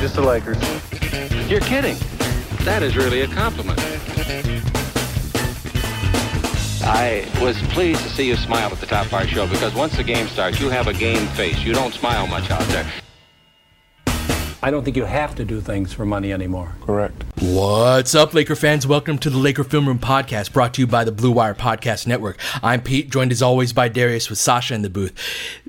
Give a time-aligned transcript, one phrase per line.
[0.00, 0.56] Just the Lakers.
[1.50, 1.96] You're kidding.
[2.64, 3.80] That is really a compliment.
[6.84, 9.96] I was pleased to see you smile at the top of our show because once
[9.96, 11.58] the game starts, you have a game face.
[11.64, 12.86] You don't smile much out there.
[14.60, 16.74] I don't think you have to do things for money anymore.
[16.80, 17.22] Correct.
[17.40, 18.88] What's up, Laker fans?
[18.88, 22.08] Welcome to the Laker Film Room Podcast, brought to you by the Blue Wire Podcast
[22.08, 22.38] Network.
[22.60, 25.14] I'm Pete, joined as always by Darius with Sasha in the booth.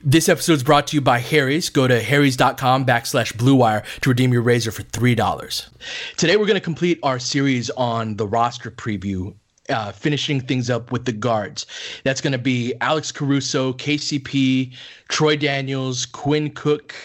[0.03, 1.69] This episode is brought to you by Harry's.
[1.69, 5.69] Go to harrys.com backslash Blue Wire to redeem your razor for $3.
[6.17, 9.35] Today, we're going to complete our series on the roster preview
[9.69, 11.65] uh, finishing things up with the guards.
[12.03, 14.75] That's going to be Alex Caruso, KCP,
[15.07, 16.95] Troy Daniels, Quinn Cook,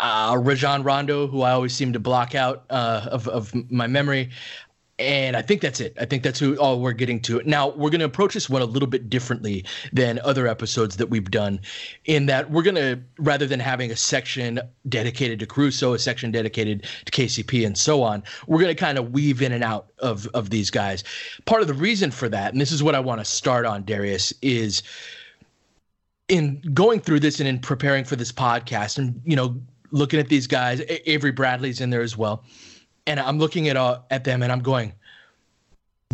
[0.00, 4.30] uh, Rajon Rondo, who I always seem to block out uh, of, of my memory.
[5.00, 5.96] And I think that's it.
[6.00, 7.42] I think that's who all we're getting to.
[7.44, 11.10] Now we're going to approach this one a little bit differently than other episodes that
[11.10, 11.58] we've done,
[12.04, 16.30] in that we're going to rather than having a section dedicated to Caruso, a section
[16.30, 19.88] dedicated to KCP, and so on, we're going to kind of weave in and out
[19.98, 21.02] of of these guys.
[21.44, 23.84] Part of the reason for that, and this is what I want to start on,
[23.84, 24.84] Darius, is
[26.28, 29.56] in going through this and in preparing for this podcast, and you know,
[29.94, 30.82] looking at these guys.
[31.06, 32.44] Avery Bradley's in there as well,
[33.06, 34.92] and I'm looking at uh, at them and I'm going,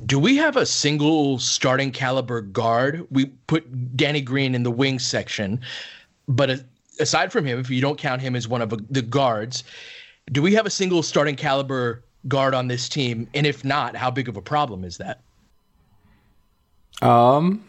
[0.07, 3.07] do we have a single starting caliber guard?
[3.11, 5.61] We put Danny Green in the wing section,
[6.29, 6.65] but
[7.01, 9.65] aside from him, if you don't count him as one of the guards,
[10.33, 13.29] do we have a single starting caliber guard on this team?
[13.35, 15.21] And if not, how big of a problem is that?
[17.03, 17.65] Um,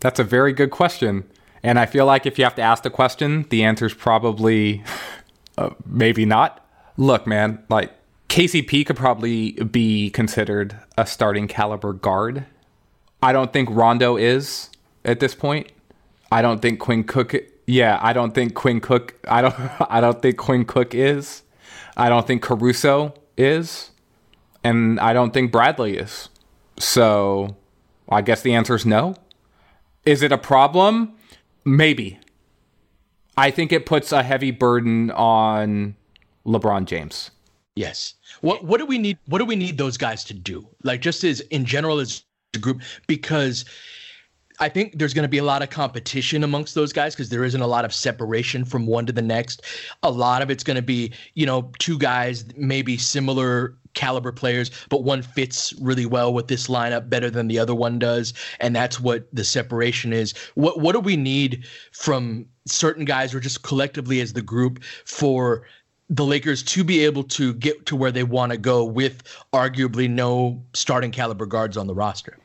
[0.00, 1.24] that's a very good question.
[1.62, 4.82] And I feel like if you have to ask the question, the answer is probably
[5.58, 6.66] uh, maybe not.
[6.96, 7.92] Look, man, like
[8.28, 12.46] KCP could probably be considered a starting caliber guard.
[13.22, 14.70] I don't think Rondo is
[15.04, 15.70] at this point.
[16.30, 17.34] I don't think Quinn Cook.
[17.66, 19.14] Yeah, I don't think Quinn Cook.
[19.28, 19.54] I don't.
[19.90, 21.42] I don't think Quinn Cook is.
[21.96, 23.90] I don't think Caruso is,
[24.64, 26.28] and I don't think Bradley is.
[26.78, 27.56] So,
[28.08, 29.14] I guess the answer is no.
[30.04, 31.14] Is it a problem?
[31.64, 32.18] Maybe.
[33.36, 35.96] I think it puts a heavy burden on
[36.46, 37.30] LeBron James.
[37.76, 38.14] Yes.
[38.40, 40.66] What what do we need what do we need those guys to do?
[40.82, 42.22] Like just as in general as
[42.54, 43.64] a group because
[44.60, 47.42] I think there's going to be a lot of competition amongst those guys because there
[47.42, 49.62] isn't a lot of separation from one to the next.
[50.04, 54.70] A lot of it's going to be, you know, two guys, maybe similar caliber players,
[54.88, 58.74] but one fits really well with this lineup better than the other one does, and
[58.74, 60.34] that's what the separation is.
[60.54, 65.66] What what do we need from certain guys or just collectively as the group for
[66.10, 70.08] the Lakers to be able to get to where they want to go with arguably
[70.08, 72.36] no starting caliber guards on the roster?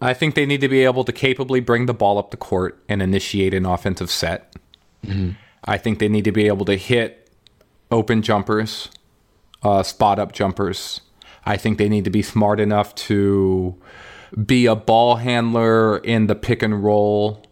[0.00, 2.82] I think they need to be able to capably bring the ball up the court
[2.88, 4.54] and initiate an offensive set.
[5.04, 5.30] Mm-hmm.
[5.64, 7.30] I think they need to be able to hit
[7.90, 8.88] open jumpers,
[9.62, 11.00] uh, spot up jumpers.
[11.44, 13.76] I think they need to be smart enough to
[14.44, 17.42] be a ball handler in the pick and roll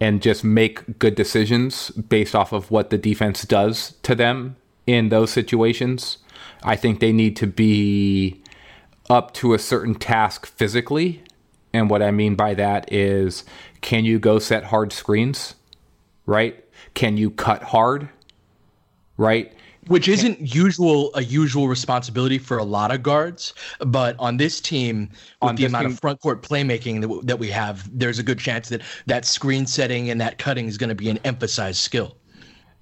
[0.00, 4.56] and just make good decisions based off of what the defense does to them
[4.86, 6.18] in those situations.
[6.62, 8.42] I think they need to be
[9.08, 11.22] up to a certain task physically.
[11.72, 13.44] And what I mean by that is
[13.80, 15.54] can you go set hard screens?
[16.26, 16.64] Right?
[16.94, 18.08] Can you cut hard?
[19.16, 19.55] Right?
[19.86, 25.10] Which isn't usual a usual responsibility for a lot of guards but on this team
[25.42, 28.38] with the amount team, of front court playmaking that, that we have there's a good
[28.38, 32.16] chance that that screen setting and that cutting is going to be an emphasized skill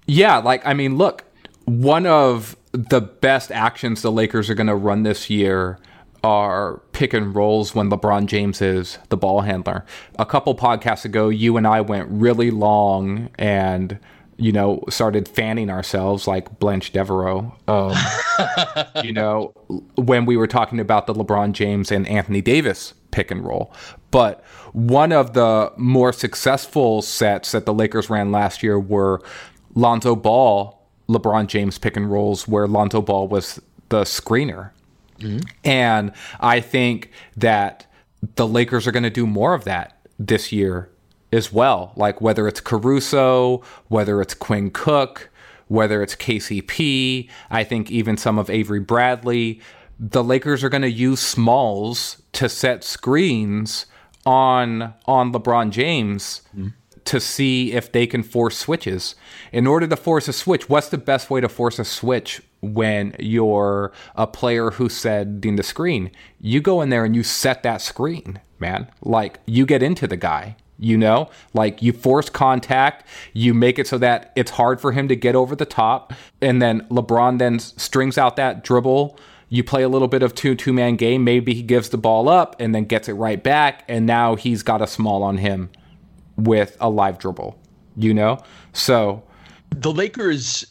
[0.07, 1.23] yeah like i mean look
[1.65, 5.79] one of the best actions the lakers are going to run this year
[6.25, 9.85] are pick and rolls when LeBron James is the ball handler.
[10.17, 13.99] A couple podcasts ago, you and I went really long and
[14.37, 17.55] you know, started fanning ourselves like Blanche Devereaux.
[17.67, 17.95] Um,
[19.03, 19.53] you know,
[19.95, 23.73] when we were talking about the LeBron James and Anthony Davis pick and roll.
[24.11, 24.43] But
[24.73, 29.21] one of the more successful sets that the Lakers ran last year were
[29.73, 34.71] Lonzo Ball, LeBron James pick and rolls, where Lonzo Ball was the screener.
[35.19, 35.39] Mm-hmm.
[35.63, 36.11] And
[36.41, 37.85] I think that
[38.35, 40.89] the Lakers are going to do more of that this year
[41.35, 41.91] as well.
[41.95, 45.29] Like whether it's Caruso, whether it's Quinn Cook,
[45.67, 49.61] whether it's KCP, I think even some of Avery Bradley.
[49.99, 53.85] The Lakers are going to use smalls to set screens
[54.25, 56.73] on on LeBron James mm.
[57.05, 59.15] to see if they can force switches.
[59.51, 63.15] In order to force a switch, what's the best way to force a switch when
[63.19, 66.11] you're a player who's setting the screen?
[66.41, 68.91] You go in there and you set that screen, man.
[69.01, 71.29] Like you get into the guy you know?
[71.53, 75.35] Like you force contact you make it so that it's hard for him to get
[75.35, 79.17] over the top and then lebron then strings out that dribble.
[79.49, 82.29] You play a little bit of two two man game maybe he gives the ball
[82.29, 85.69] up and then gets it right back and now he's got a small on him
[86.37, 87.57] with a live dribble
[87.95, 88.39] you know?
[88.73, 89.23] So
[89.69, 90.65] the lakers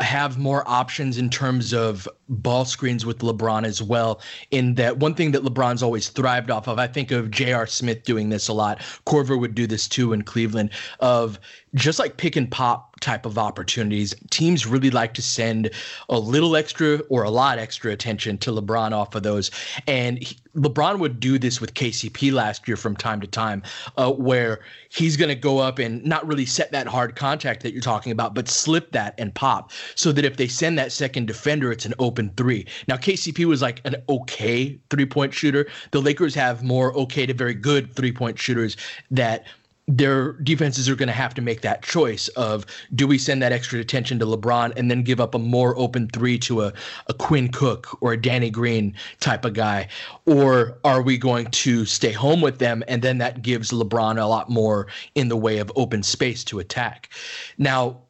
[0.00, 4.20] have more options in terms of ball screens with LeBron as well.
[4.50, 7.66] In that one thing that LeBron's always thrived off of, I think of J.R.
[7.66, 8.78] Smith doing this a lot.
[9.06, 10.70] Korver would do this too in Cleveland,
[11.00, 11.38] of
[11.74, 14.14] just like pick and pop type of opportunities.
[14.30, 15.70] Teams really like to send
[16.08, 19.50] a little extra or a lot extra attention to LeBron off of those.
[19.86, 23.62] And he, LeBron would do this with KCP last year from time to time,
[23.96, 27.72] uh, where he's going to go up and not really set that hard contact that
[27.72, 31.26] you're talking about, but slip that and pop so that if they send that second
[31.26, 32.66] defender, it's an open three.
[32.88, 35.68] Now, KCP was like an okay three point shooter.
[35.92, 38.76] The Lakers have more okay to very good three point shooters
[39.10, 39.44] that
[39.90, 42.64] their defenses are going to have to make that choice of
[42.94, 46.08] do we send that extra attention to LeBron and then give up a more open
[46.08, 46.72] three to a,
[47.08, 49.88] a Quinn Cook or a Danny Green type of guy?
[50.26, 54.26] Or are we going to stay home with them and then that gives LeBron a
[54.26, 57.10] lot more in the way of open space to attack?
[57.58, 58.02] Now,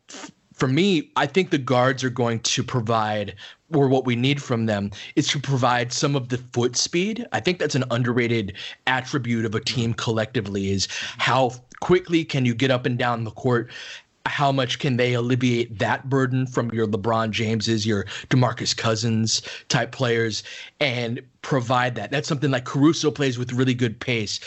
[0.52, 3.36] for me, I think the guards are going to provide
[3.74, 7.26] or what we need from them is to provide some of the foot speed.
[7.32, 8.54] I think that's an underrated
[8.86, 10.88] attribute of a team collectively is
[11.18, 13.70] how quickly can you get up and down the court?
[14.26, 19.92] How much can they alleviate that burden from your LeBron Jameses, your DeMarcus Cousins type
[19.92, 20.42] players,
[20.78, 22.10] and provide that?
[22.10, 24.38] That's something like Caruso plays with really good pace.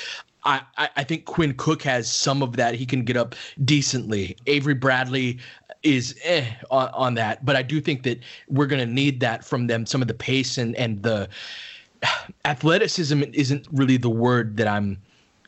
[0.46, 2.76] I, I think Quinn Cook has some of that.
[2.76, 4.36] He can get up decently.
[4.46, 5.40] Avery Bradley
[5.84, 8.20] is eh on, on that, but I do think that
[8.50, 9.86] we're going to need that from them.
[9.86, 11.30] Some of the pace and and the
[12.46, 14.98] athleticism isn't really the word that I'm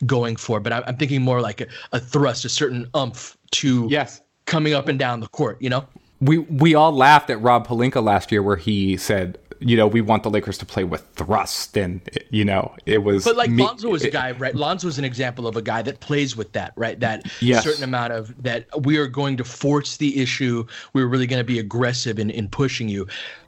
[0.06, 4.22] going for, but I'm thinking more like a, a thrust, a certain umph to yes
[4.46, 5.62] coming up and down the court.
[5.62, 5.86] You know,
[6.22, 10.02] we we all laughed at Rob Pelinka last year where he said, you know, we
[10.02, 13.24] want the Lakers to play with thrust, and you know, it was.
[13.24, 14.56] But like me, Lonzo was a guy, right?
[14.56, 17.00] Lonzo is an example of a guy that plays with that, right?
[17.00, 17.64] That yes.
[17.64, 20.66] certain amount of that we are going to force the issue.
[20.94, 23.08] We're really going to be aggressive in in pushing you.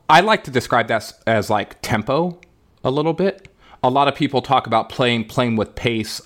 [0.09, 2.39] I like to describe that as like tempo
[2.83, 3.49] a little bit.
[3.83, 6.21] A lot of people talk about playing playing with pace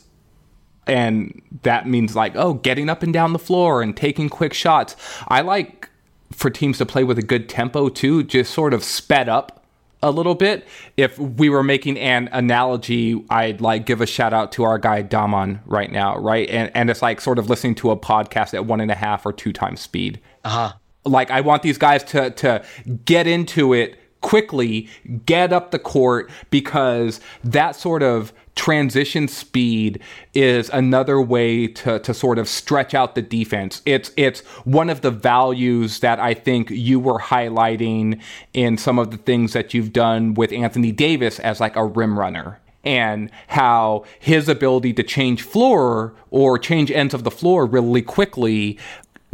[0.88, 4.96] and that means like oh getting up and down the floor and taking quick shots
[5.28, 5.90] i like
[6.32, 9.61] for teams to play with a good tempo too just sort of sped up
[10.04, 10.68] a little bit.
[10.98, 15.02] If we were making an analogy i'd like give a shout out to our guy
[15.02, 16.50] damon right now right?
[16.50, 19.26] And, and it's like sort of listening to a podcast at one and a half
[19.26, 20.20] or two times speed.
[20.44, 20.74] Uh-huh.
[21.06, 22.64] Like i want these guys to to
[23.06, 24.88] get into it quickly
[25.26, 30.00] get up the court because that sort of transition speed
[30.34, 33.82] is another way to, to sort of stretch out the defense.
[33.86, 38.22] It's it's one of the values that I think you were highlighting
[38.54, 42.20] in some of the things that you've done with Anthony Davis as like a rim
[42.20, 42.60] runner.
[42.84, 48.78] and how his ability to change floor or change ends of the floor really quickly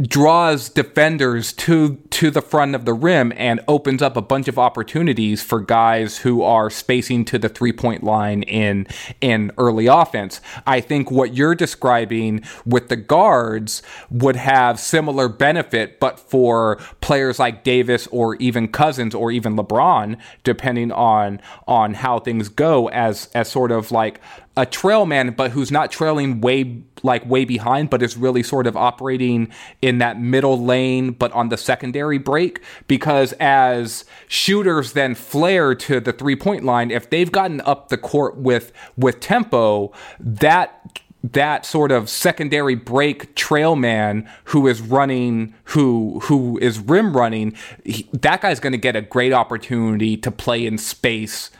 [0.00, 4.56] draws defenders to to the front of the rim and opens up a bunch of
[4.56, 8.86] opportunities for guys who are spacing to the three point line in
[9.20, 10.40] in early offense.
[10.66, 17.40] I think what you're describing with the guards would have similar benefit, but for players
[17.40, 23.28] like Davis or even Cousins or even LeBron, depending on on how things go, as
[23.34, 24.20] as sort of like
[24.58, 28.66] a trail man, but who's not trailing way like way behind, but is really sort
[28.66, 29.50] of operating
[29.82, 32.60] in that middle lane, but on the secondary break.
[32.86, 37.98] Because as shooters then flare to the three point line, if they've gotten up the
[37.98, 45.54] court with with tempo, that that sort of secondary break trail man who is running
[45.64, 50.30] who who is rim running he, that guy's going to get a great opportunity to
[50.30, 51.50] play in space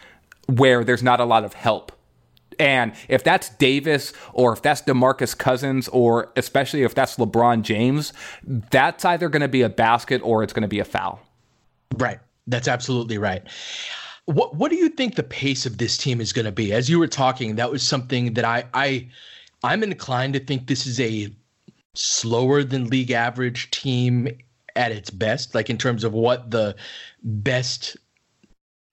[0.46, 1.90] where there's not a lot of help
[2.58, 8.12] and if that's Davis or if that's DeMarcus Cousins or especially if that's LeBron James,
[8.44, 11.20] that's either going to be a basket or it's going to be a foul.
[11.96, 12.18] Right.
[12.46, 13.42] That's absolutely right.
[14.24, 16.72] What what do you think the pace of this team is going to be?
[16.72, 19.08] As you were talking, that was something that I I
[19.62, 21.28] I'm inclined to think this is a
[21.94, 24.28] slower than league average team
[24.76, 26.76] at its best, like in terms of what the
[27.22, 27.96] best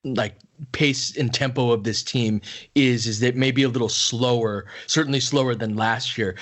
[0.04, 0.36] like
[0.72, 2.42] pace and tempo of this team
[2.76, 6.36] is is that maybe a little slower certainly slower than last year.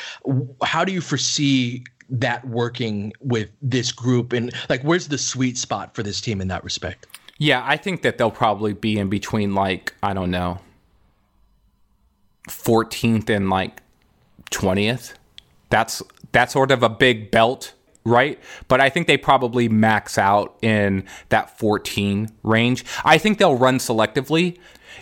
[0.63, 4.33] How do you foresee that working with this group?
[4.33, 7.07] And like where's the sweet spot for this team in that respect?
[7.37, 10.59] Yeah i think that they'll probably be in between like i don't know
[12.47, 13.81] 14th and like
[14.51, 15.13] 20th
[15.69, 16.01] that's
[16.31, 17.73] that's sort of a big belt
[18.05, 18.39] right?
[18.67, 22.85] But I think they probably max out in that 14 range.
[23.05, 24.57] I think they'll run selectively.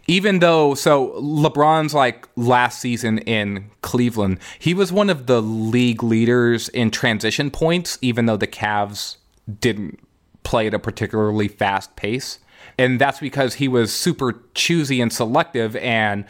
[0.08, 6.02] Even though, so LeBron's like last season in Cleveland, he was one of the league
[6.02, 9.18] leaders in transition points, even though the Cavs
[9.60, 10.00] didn't
[10.44, 12.40] play at a particularly fast pace.
[12.78, 16.26] And that's because he was super choosy and selective and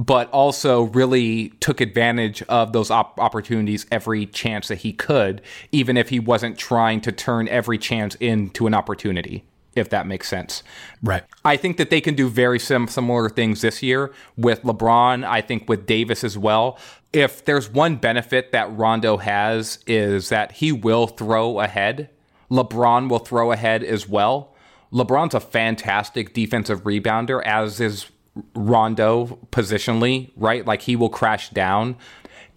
[0.00, 5.42] but also really took advantage of those op- opportunities every chance that he could,
[5.72, 9.44] even if he wasn't trying to turn every chance into an opportunity,
[9.76, 10.62] if that makes sense.
[11.02, 11.22] Right.
[11.44, 15.42] I think that they can do very sim- similar things this year with LeBron, I
[15.42, 16.78] think with Davis as well.
[17.12, 22.08] If there's one benefit that Rondo has is that he will throw ahead.
[22.50, 24.54] LeBron will throw ahead as well.
[24.94, 28.06] LeBron's a fantastic defensive rebounder, as is
[28.54, 30.64] Rondo positionally, right?
[30.66, 31.96] Like he will crash down.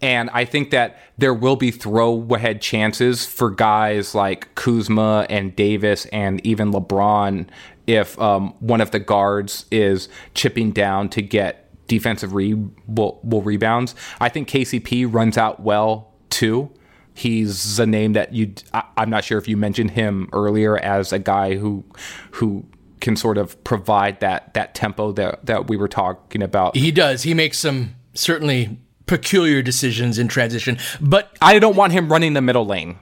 [0.00, 5.54] And I think that there will be throw ahead chances for guys like Kuzma and
[5.56, 7.46] Davis and even LeBron
[7.86, 12.54] if um, one of the guards is chipping down to get defensive re-
[12.86, 13.94] will, will rebounds.
[14.20, 16.70] I think KCP runs out well too.
[17.14, 18.54] He's a name that you.
[18.96, 21.84] I'm not sure if you mentioned him earlier as a guy who
[22.32, 22.64] who
[23.04, 26.74] can sort of provide that that tempo that that we were talking about.
[26.74, 27.22] He does.
[27.22, 32.40] He makes some certainly peculiar decisions in transition, but I don't want him running the
[32.40, 32.98] middle lane.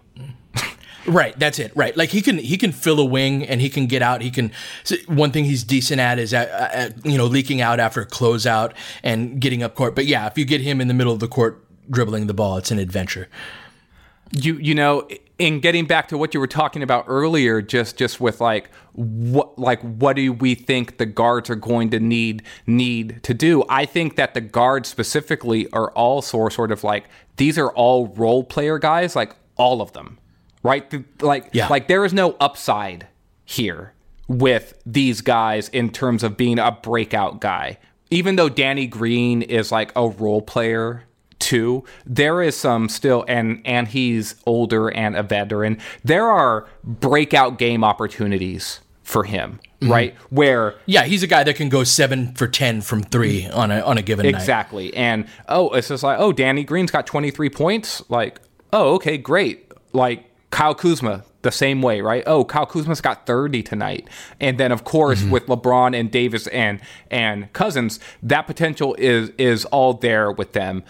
[1.05, 1.73] Right, that's it.
[1.75, 4.23] Right, like he can he can fill a wing and he can get out.
[4.23, 4.53] He can.
[5.07, 8.73] One thing he's decent at is at, at, you know leaking out after a closeout
[9.03, 9.95] and getting up court.
[9.95, 12.57] But yeah, if you get him in the middle of the court dribbling the ball,
[12.57, 13.29] it's an adventure.
[14.33, 15.07] You you know
[15.43, 19.59] in getting back to what you were talking about earlier, just just with like what
[19.59, 23.65] like what do we think the guards are going to need need to do?
[23.69, 27.07] I think that the guards specifically are all sort of like
[27.39, 30.19] these are all role player guys, like all of them,
[30.63, 31.23] right?
[31.23, 31.67] Like yeah.
[31.69, 33.09] like there is no upside
[33.45, 33.95] here
[34.29, 37.79] with these guys in terms of being a breakout guy.
[38.11, 41.05] Even though Danny Green is like a role player
[41.43, 41.85] too.
[42.07, 45.79] There is some still, and and he's older and a veteran.
[46.05, 49.93] There are breakout game opportunities for him, mm-hmm.
[49.93, 50.15] right?
[50.31, 53.81] Where yeah, he's a guy that can go seven for ten from three on a
[53.81, 54.31] on a given day.
[54.31, 54.87] exactly.
[54.87, 54.95] Night.
[54.95, 58.03] And oh, it's just like oh, Danny Green's got twenty three points.
[58.09, 58.41] Like
[58.73, 59.71] oh, okay, great.
[59.93, 62.23] Like Kyle Kuzma, the same way, right?
[62.27, 64.09] Oh, Kyle Kuzma's got 30 tonight.
[64.39, 65.31] And then of course mm-hmm.
[65.31, 66.81] with LeBron and Davis and
[67.11, 70.85] and Cousins, that potential is is all there with them.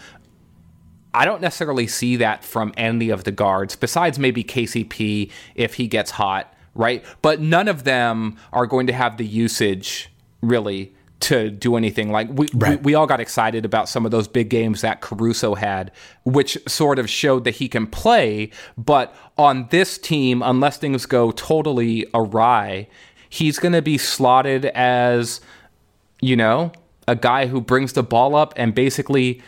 [1.13, 5.87] I don't necessarily see that from any of the guards, besides maybe KCP if he
[5.87, 7.03] gets hot, right?
[7.21, 10.09] But none of them are going to have the usage
[10.41, 10.93] really
[11.23, 12.11] to do anything.
[12.11, 12.77] Like we, right.
[12.79, 15.91] we, we all got excited about some of those big games that Caruso had,
[16.25, 18.51] which sort of showed that he can play.
[18.77, 22.87] But on this team, unless things go totally awry,
[23.29, 25.39] he's going to be slotted as,
[26.21, 26.73] you know,
[27.07, 29.41] a guy who brings the ball up and basically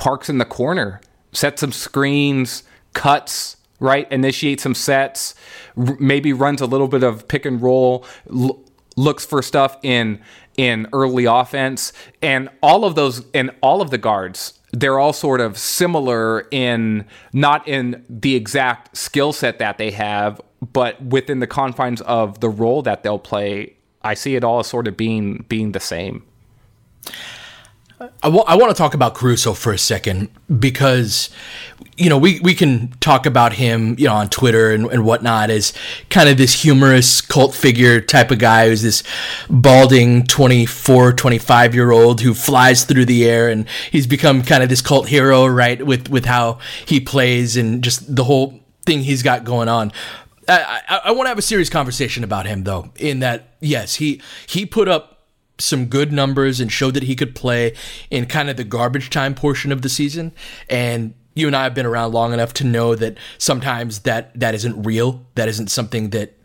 [0.00, 0.98] parks in the corner,
[1.32, 2.62] sets some screens,
[2.94, 4.10] cuts, right?
[4.10, 5.34] Initiates some sets,
[5.76, 8.64] r- maybe runs a little bit of pick and roll, l-
[8.96, 10.18] looks for stuff in
[10.56, 11.92] in early offense,
[12.22, 14.58] and all of those and all of the guards.
[14.72, 17.04] They're all sort of similar in
[17.34, 20.40] not in the exact skill set that they have,
[20.72, 23.76] but within the confines of the role that they'll play.
[24.02, 26.24] I see it all as sort of being being the same.
[28.00, 31.28] I, w- I want to talk about Caruso for a second because,
[31.98, 35.50] you know, we, we can talk about him, you know, on Twitter and, and whatnot
[35.50, 35.74] as
[36.08, 39.02] kind of this humorous cult figure type of guy who's this
[39.50, 44.70] balding 24, 25 year old who flies through the air and he's become kind of
[44.70, 49.22] this cult hero, right, with, with how he plays and just the whole thing he's
[49.22, 49.92] got going on.
[50.48, 53.96] I, I, I want to have a serious conversation about him, though, in that, yes,
[53.96, 55.19] he, he put up
[55.60, 57.74] some good numbers and showed that he could play
[58.10, 60.32] in kind of the garbage time portion of the season.
[60.68, 64.54] And you and I have been around long enough to know that sometimes that that
[64.54, 65.24] isn't real.
[65.34, 66.36] That isn't something that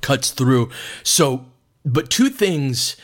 [0.00, 0.70] cuts through.
[1.02, 1.46] So,
[1.84, 2.96] but two things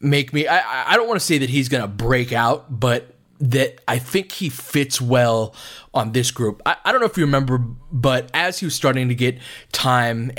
[0.00, 0.46] make me.
[0.46, 3.98] I I don't want to say that he's going to break out, but that I
[3.98, 5.54] think he fits well
[5.94, 6.60] on this group.
[6.66, 9.38] I, I don't know if you remember, but as he was starting to get
[9.72, 10.32] time,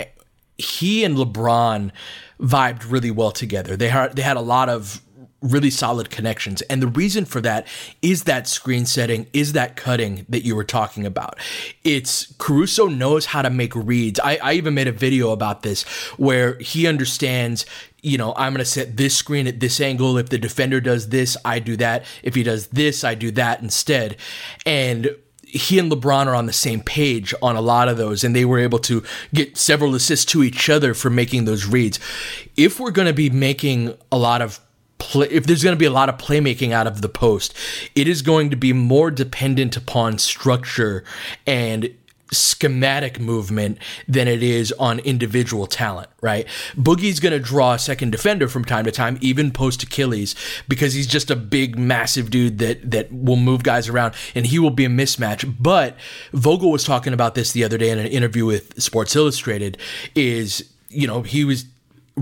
[0.57, 1.91] he and LeBron
[2.39, 3.75] vibed really well together.
[3.75, 5.01] They had they had a lot of
[5.41, 6.61] really solid connections.
[6.63, 7.65] And the reason for that
[8.01, 11.37] is that screen setting, is that cutting that you were talking about.
[11.83, 14.19] It's Caruso knows how to make reads.
[14.19, 15.83] I, I even made a video about this
[16.17, 17.65] where he understands
[18.01, 20.17] you know, I'm going to set this screen at this angle.
[20.17, 22.05] If the defender does this, I do that.
[22.23, 24.15] If he does this, I do that instead.
[24.65, 25.17] And
[25.49, 28.45] he and LeBron are on the same page on a lot of those, and they
[28.45, 29.03] were able to
[29.33, 31.99] get several assists to each other for making those reads.
[32.55, 34.59] If we're going to be making a lot of
[34.99, 37.55] play, if there's going to be a lot of playmaking out of the post,
[37.95, 41.03] it is going to be more dependent upon structure
[41.47, 41.95] and
[42.31, 46.47] schematic movement than it is on individual talent, right?
[46.75, 50.35] Boogie's going to draw a second defender from time to time, even post Achilles,
[50.67, 54.59] because he's just a big, massive dude that that will move guys around, and he
[54.59, 55.55] will be a mismatch.
[55.59, 55.97] But
[56.33, 59.77] Vogel was talking about this the other day in an interview with Sports Illustrated.
[60.15, 61.65] Is you know he was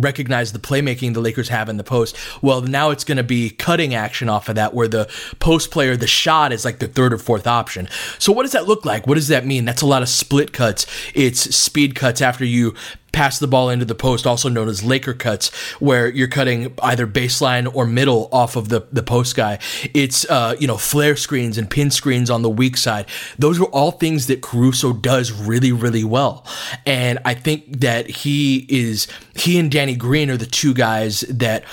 [0.02, 2.16] recognize the playmaking the Lakers have in the post.
[2.42, 5.98] Well, now it's going to be cutting action off of that, where the post player,
[5.98, 7.88] the shot is like the third or fourth option.
[8.20, 9.08] So, what does that look like?
[9.08, 9.66] What does that mean?
[9.66, 10.86] That's a lot of split cuts.
[11.14, 12.76] It's speed cuts after you
[13.18, 15.50] pass the ball into the post, also known as Laker cuts,
[15.80, 19.58] where you're cutting either baseline or middle off of the, the post guy.
[19.96, 23.08] It's, uh, you know, flare screens and pin screens on the weak side.
[23.40, 26.46] Those are all things that Caruso does really, really well.
[26.86, 31.64] And I think that he is, he and Danny Green are the two guys that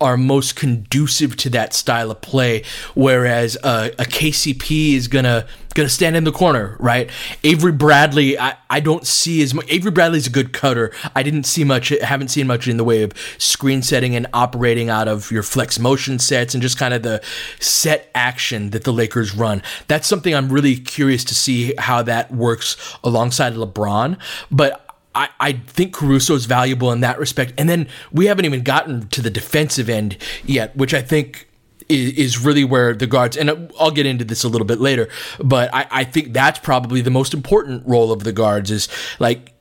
[0.00, 2.62] are most conducive to that style of play,
[2.94, 7.10] whereas uh, a KCP is gonna gonna stand in the corner, right?
[7.44, 9.66] Avery Bradley, I, I don't see as much.
[9.68, 10.92] Avery Bradley's a good cutter.
[11.14, 14.90] I didn't see much, haven't seen much in the way of screen setting and operating
[14.90, 17.22] out of your flex motion sets and just kind of the
[17.60, 19.62] set action that the Lakers run.
[19.86, 24.18] That's something I'm really curious to see how that works alongside LeBron.
[24.50, 27.54] But I, I think Caruso is valuable in that respect.
[27.58, 31.48] And then we haven't even gotten to the defensive end yet, which I think
[31.88, 35.08] is, is really where the guards, and I'll get into this a little bit later,
[35.42, 39.52] but I, I think that's probably the most important role of the guards is like,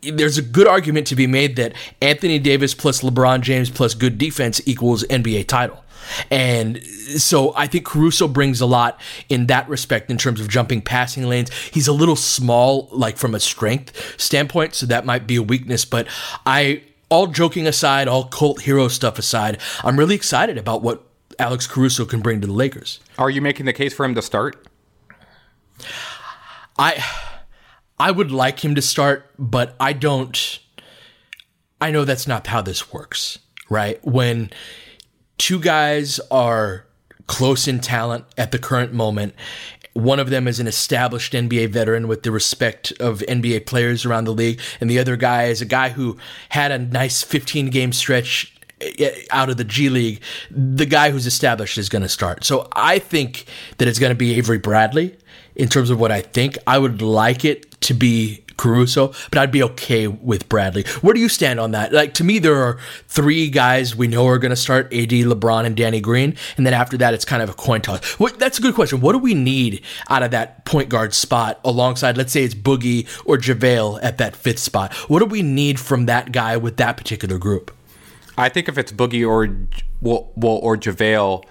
[0.00, 4.18] there's a good argument to be made that Anthony Davis plus LeBron James plus good
[4.18, 5.83] defense equals NBA title.
[6.30, 10.82] And so I think Caruso brings a lot in that respect in terms of jumping
[10.82, 11.52] passing lanes.
[11.52, 15.84] He's a little small, like from a strength standpoint, so that might be a weakness.
[15.84, 16.06] But
[16.46, 21.04] I, all joking aside, all cult hero stuff aside, I'm really excited about what
[21.38, 23.00] Alex Caruso can bring to the Lakers.
[23.18, 24.66] Are you making the case for him to start?
[26.78, 27.04] I
[27.98, 30.58] I would like him to start, but I don't
[31.80, 34.04] I know that's not how this works, right?
[34.04, 34.50] When
[35.38, 36.86] two guys are
[37.26, 39.34] close in talent at the current moment.
[39.94, 44.24] One of them is an established NBA veteran with the respect of NBA players around
[44.24, 46.16] the league, and the other guy is a guy who
[46.48, 50.20] had a nice 15 game stretch eh, eh, out of the G League.
[50.50, 52.44] The guy who's established is going to start.
[52.44, 53.46] So I think
[53.78, 55.16] that it's going to be Avery Bradley
[55.54, 56.58] in terms of what I think.
[56.66, 60.84] I would like it to be Caruso, but I'd be okay with Bradley.
[61.00, 61.92] Where do you stand on that?
[61.92, 65.66] Like to me, there are three guys we know are going to start: AD, LeBron,
[65.66, 68.04] and Danny Green, and then after that, it's kind of a coin toss.
[68.18, 69.00] What, that's a good question.
[69.00, 73.06] What do we need out of that point guard spot alongside, let's say it's Boogie
[73.24, 74.94] or JaVale at that fifth spot?
[75.08, 77.74] What do we need from that guy with that particular group?
[78.36, 79.48] I think if it's Boogie or
[80.00, 81.44] well, well or JaVale,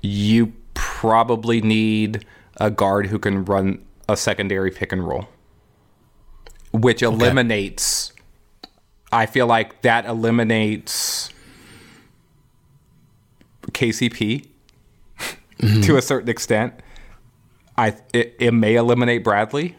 [0.00, 2.24] you probably need
[2.56, 5.28] a guard who can run a secondary pick and roll,
[6.72, 8.12] which eliminates.
[9.12, 11.30] I feel like that eliminates
[13.68, 14.46] KCP
[15.82, 16.74] to a certain extent.
[17.76, 19.76] I it, it may eliminate Bradley.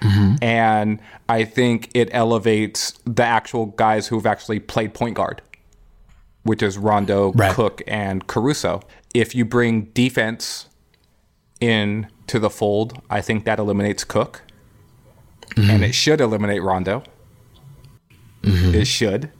[0.00, 0.42] Mm-hmm.
[0.42, 5.42] And I think it elevates the actual guys who've actually played point guard,
[6.42, 7.54] which is Rondo, Right.
[7.54, 8.80] Cook, and Caruso.
[9.14, 10.68] If you bring defense
[11.60, 14.42] in to the fold, I think that eliminates Cook.
[15.56, 17.02] And it should eliminate Rondo.
[18.42, 19.30] It should.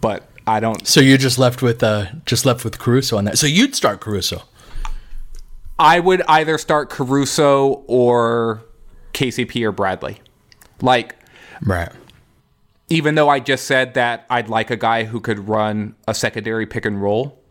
[0.00, 3.38] But I don't So you're just left with uh, just left with Caruso on that.
[3.38, 4.42] So you'd start Caruso.
[5.78, 8.62] I would either start Caruso or
[9.12, 10.18] KCP or Bradley.
[10.80, 11.16] Like,
[11.62, 11.90] Right.
[12.88, 16.66] even though I just said that I'd like a guy who could run a secondary
[16.66, 17.42] pick and roll,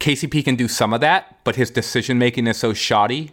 [0.00, 3.32] KCP can do some of that, but his decision making is so shoddy.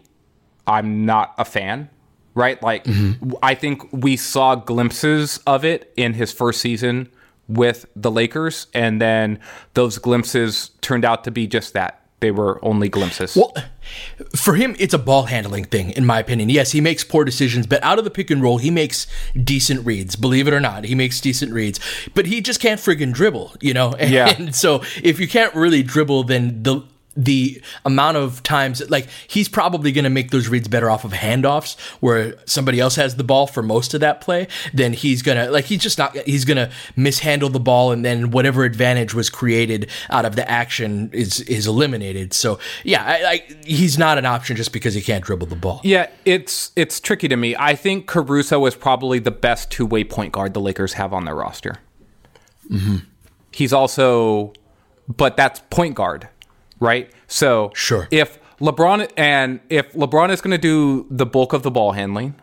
[0.68, 1.90] I'm not a fan,
[2.34, 2.62] right?
[2.62, 3.34] Like, mm-hmm.
[3.44, 7.10] I think we saw glimpses of it in his first season
[7.48, 9.40] with the Lakers, and then
[9.74, 11.98] those glimpses turned out to be just that.
[12.22, 13.36] They were only glimpses.
[13.36, 13.52] Well,
[14.36, 16.50] for him, it's a ball handling thing, in my opinion.
[16.50, 19.08] Yes, he makes poor decisions, but out of the pick and roll, he makes
[19.44, 20.16] decent reads.
[20.16, 21.80] Believe it or not, he makes decent reads.
[22.14, 23.94] But he just can't friggin' dribble, you know.
[24.00, 24.52] And, Yeah.
[24.52, 26.82] so if you can't really dribble, then the
[27.16, 31.12] the amount of times like he's probably going to make those reads better off of
[31.12, 35.38] handoffs where somebody else has the ball for most of that play then he's going
[35.38, 39.14] to like he's just not he's going to mishandle the ball and then whatever advantage
[39.14, 44.18] was created out of the action is is eliminated so yeah I, I, he's not
[44.18, 47.56] an option just because he can't dribble the ball Yeah, it's it's tricky to me.
[47.58, 51.26] I think Caruso is probably the best two way point guard the Lakers have on
[51.26, 51.78] their roster.
[52.70, 52.98] Mm-hmm.
[53.52, 54.54] He's also,
[55.08, 56.30] but that's point guard,
[56.82, 57.10] right?
[57.28, 58.10] So Sure.
[58.12, 62.36] if LeBron and if LeBron is going to do the bulk of the ball handling,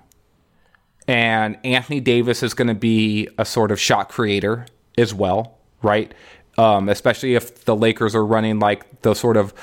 [1.07, 6.13] and Anthony Davis is going to be a sort of shot creator as well, right?
[6.57, 9.55] Um, especially if the Lakers are running like the sort of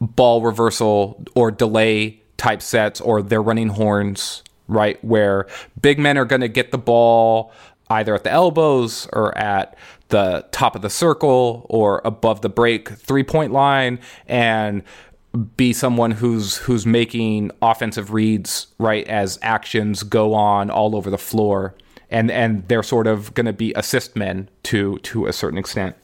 [0.00, 5.02] ball reversal or delay type sets, or they're running horns, right?
[5.04, 5.46] Where
[5.80, 7.50] big men are going to get the ball
[7.88, 9.76] either at the elbows or at
[10.08, 14.82] the top of the circle or above the break three point line and
[15.56, 21.18] be someone who's who's making offensive reads right as actions go on all over the
[21.18, 21.74] floor.
[22.10, 25.96] And and they're sort of going to be assist men to to a certain extent.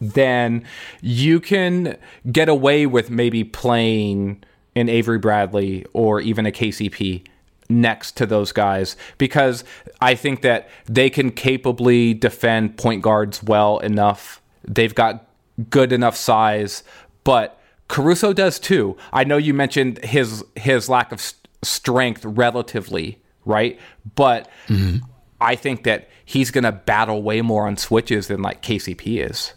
[0.00, 0.64] Then
[1.00, 1.96] you can
[2.30, 4.44] get away with maybe playing
[4.76, 7.24] an Avery Bradley or even a KCP
[7.68, 9.64] next to those guys because
[10.00, 14.42] I think that they can capably defend point guards well enough.
[14.66, 15.26] They've got
[15.70, 16.82] good enough size,
[17.22, 18.96] but Caruso does too.
[19.12, 23.78] I know you mentioned his his lack of s- strength relatively, right?
[24.14, 25.04] But mm-hmm.
[25.40, 29.52] I think that he's going to battle way more on switches than like KCP is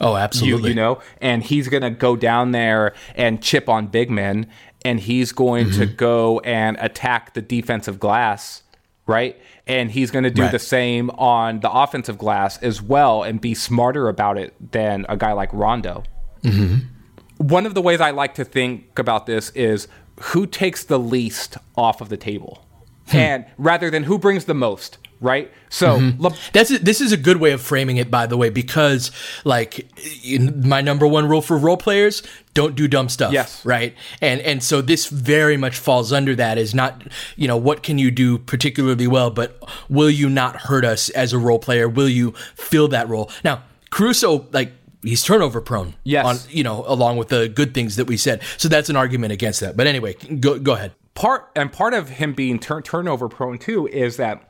[0.00, 3.86] oh you, absolutely you know, and he's going to go down there and chip on
[3.86, 4.46] big men,
[4.84, 5.96] and he's going to mm-hmm.
[5.96, 8.62] go and attack the defensive glass,
[9.06, 9.38] right?
[9.66, 10.52] And he's going to do Right.
[10.52, 15.16] the same on the offensive glass as well and be smarter about it than a
[15.16, 16.04] guy like Rondo.
[16.42, 16.86] Mm-hmm.
[17.46, 19.88] One of the ways I like to think about this is
[20.20, 22.66] who takes the least off of the table,
[23.08, 23.16] hmm.
[23.16, 25.50] and rather than who brings the most, right?
[25.68, 26.22] So, mm-hmm.
[26.22, 29.10] Le- That's this is a good way of framing it, by the way, because
[29.44, 29.88] like
[30.64, 32.22] my number one rule for role players:
[32.54, 33.32] don't do dumb stuff.
[33.32, 33.64] Yes.
[33.64, 33.94] right.
[34.20, 36.58] And and so this very much falls under that.
[36.58, 37.02] Is not
[37.36, 41.32] you know what can you do particularly well, but will you not hurt us as
[41.32, 41.88] a role player?
[41.88, 43.30] Will you fill that role?
[43.44, 45.94] Now, Caruso, like he's turnover prone.
[46.04, 46.24] Yes.
[46.26, 48.42] on you know along with the good things that we said.
[48.56, 49.76] So that's an argument against that.
[49.76, 50.92] But anyway, go go ahead.
[51.14, 54.42] part and part of him being turn turnover prone too is that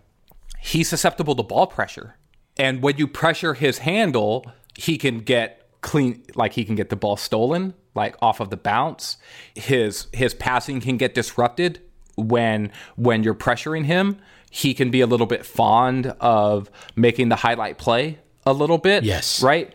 [0.61, 2.17] he's susceptible to ball pressure.
[2.57, 4.45] And when you pressure his handle,
[4.77, 8.57] he can get clean like he can get the ball stolen like off of the
[8.57, 9.17] bounce.
[9.55, 11.81] His his passing can get disrupted
[12.17, 14.19] when when you're pressuring him.
[14.51, 19.05] He can be a little bit fond of making the highlight play a little bit.
[19.05, 19.43] Yes.
[19.43, 19.73] Right?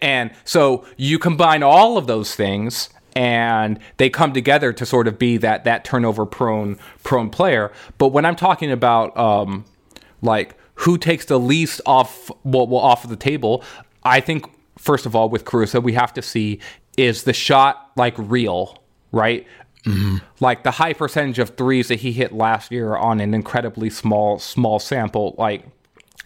[0.00, 5.18] And so you combine all of those things and they come together to sort of
[5.18, 7.72] be that that turnover prone prone player.
[7.98, 9.64] But when I'm talking about um,
[10.24, 13.62] like who takes the least off well, well off of the table,
[14.02, 14.46] I think
[14.78, 16.60] first of all with Caruso we have to see
[16.96, 18.82] is the shot like real,
[19.12, 19.46] right?
[19.84, 20.18] Mm-hmm.
[20.40, 24.38] Like the high percentage of threes that he hit last year on an incredibly small
[24.38, 25.64] small sample, like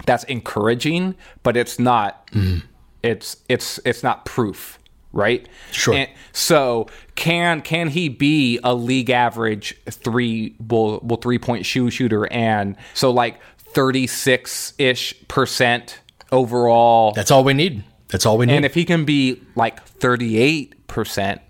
[0.07, 2.65] that's encouraging, but it's not mm-hmm.
[3.03, 4.79] it's it's it's not proof,
[5.13, 5.49] right?
[5.73, 5.95] Sure.
[5.95, 11.91] And so can can he be a league average three well, well three point shoe
[11.91, 13.41] shooter and so like
[13.73, 16.01] 36 ish percent
[16.33, 17.85] overall That's all we need.
[18.09, 18.55] That's all we need.
[18.57, 21.41] and if he can be like 38%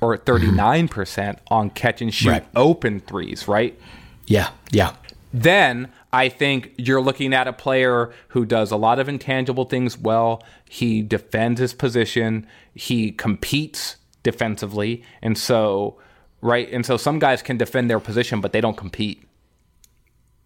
[0.00, 2.46] or 39% on catch and shoot Right.
[2.56, 3.78] open threes, right?
[4.26, 4.94] yeah, yeah.
[5.32, 9.98] Then I think you're looking at a player who does a lot of intangible things
[9.98, 10.42] well.
[10.68, 15.02] He defends his position, he competes defensively.
[15.22, 15.98] And so,
[16.40, 16.70] right?
[16.72, 19.26] And so some guys can defend their position, but they don't compete.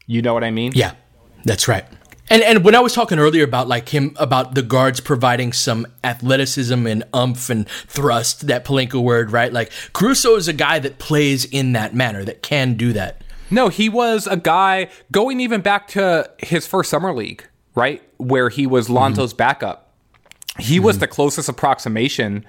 [0.09, 0.73] You know what I mean?
[0.75, 0.95] Yeah,
[1.45, 1.85] that's right.
[2.31, 5.87] And and when I was talking earlier about like him about the guards providing some
[6.03, 9.53] athleticism and umph and thrust, that Pelinka word, right?
[9.53, 13.23] Like Caruso is a guy that plays in that manner, that can do that.
[13.51, 18.03] No, he was a guy going even back to his first summer league, right?
[18.17, 19.39] Where he was Lonzo's mm-hmm.
[19.39, 19.93] backup.
[20.59, 21.01] He was mm-hmm.
[21.01, 22.45] the closest approximation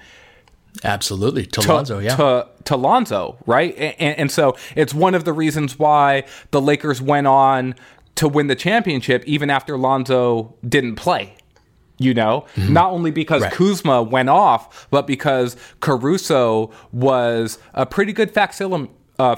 [0.84, 1.46] Absolutely.
[1.46, 2.16] To, to, yeah.
[2.16, 3.74] to, to Lonzo, right?
[3.76, 7.74] And, and so it's one of the reasons why the Lakers went on
[8.16, 11.34] to win the championship even after Lonzo didn't play.
[11.98, 13.52] You know, not only because Right.
[13.52, 18.90] Kuzma went off, but because Caruso was a pretty good facsimile.
[19.18, 19.36] Uh,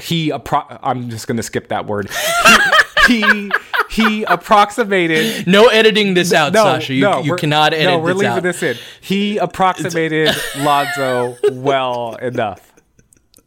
[0.00, 2.08] he, appro- I'm just going to skip that word.
[3.08, 3.50] He, he,
[3.90, 6.94] he approximated no editing this out, no, Sasha.
[6.94, 8.42] You, no, you cannot edit No, we're this leaving out.
[8.42, 8.76] this in.
[9.00, 12.72] He approximated Lonzo well enough,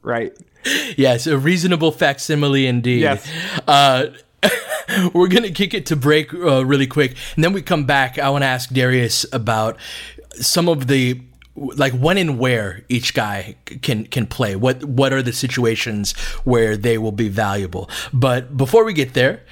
[0.02, 0.34] right?
[0.98, 3.02] Yes, a reasonable facsimile indeed.
[3.02, 3.28] Yes.
[3.68, 4.08] Uh,
[5.14, 8.18] we're gonna kick it to break uh, really quick, and then we come back.
[8.20, 9.78] I want to ask Darius about
[10.36, 11.22] some of the
[11.56, 14.56] like when and where each guy can can play.
[14.56, 17.90] What what are the situations where they will be valuable?
[18.12, 19.44] But before we get there.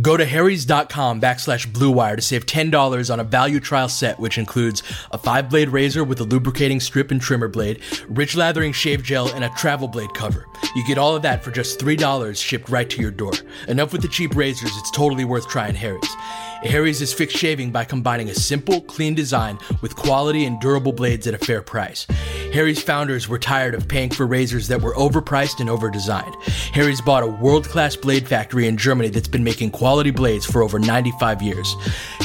[0.00, 4.38] Go to harrys.com backslash blue wire to save $10 on a value trial set, which
[4.38, 9.02] includes a five blade razor with a lubricating strip and trimmer blade, rich lathering shave
[9.02, 10.46] gel, and a travel blade cover.
[10.74, 13.32] You get all of that for just $3 shipped right to your door.
[13.68, 16.16] Enough with the cheap razors, it's totally worth trying Harry's.
[16.64, 21.26] Harry's is fixed shaving by combining a simple, clean design with quality and durable blades
[21.26, 22.06] at a fair price.
[22.54, 26.34] Harry's founders were tired of paying for razors that were overpriced and overdesigned.
[26.72, 30.62] Harry's bought a world class blade factory in Germany that's been making quality blades for
[30.62, 31.76] over 95 years.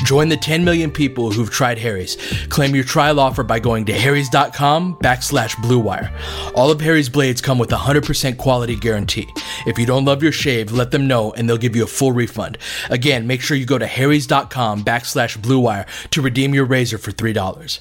[0.05, 2.15] Join the 10 million people who've tried Harry's.
[2.47, 6.13] Claim your trial offer by going to harrys.com backslash bluewire.
[6.55, 9.27] All of Harry's blades come with a 100% quality guarantee.
[9.67, 12.13] If you don't love your shave, let them know and they'll give you a full
[12.13, 12.57] refund.
[12.89, 17.79] Again, make sure you go to harrys.com backslash bluewire to redeem your razor for $3.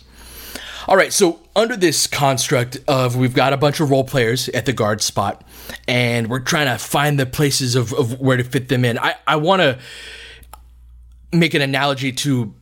[0.89, 4.65] All right, so under this construct of we've got a bunch of role players at
[4.65, 5.45] the guard spot,
[5.87, 8.99] and we're trying to find the places of, of where to fit them in.
[8.99, 9.79] I, I want to
[11.31, 12.55] make an analogy to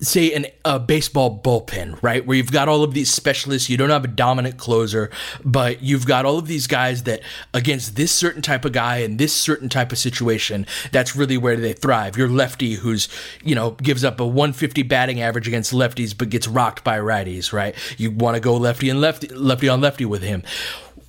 [0.00, 2.26] say an, a baseball bullpen, right?
[2.26, 5.10] Where you've got all of these specialists, you don't have a dominant closer,
[5.44, 7.20] but you've got all of these guys that
[7.54, 11.56] against this certain type of guy in this certain type of situation, that's really where
[11.56, 12.16] they thrive.
[12.16, 13.08] Your lefty who's,
[13.42, 17.52] you know, gives up a 150 batting average against lefties but gets rocked by righties,
[17.52, 17.74] right?
[17.96, 20.42] You want to go lefty and lefty lefty on lefty with him.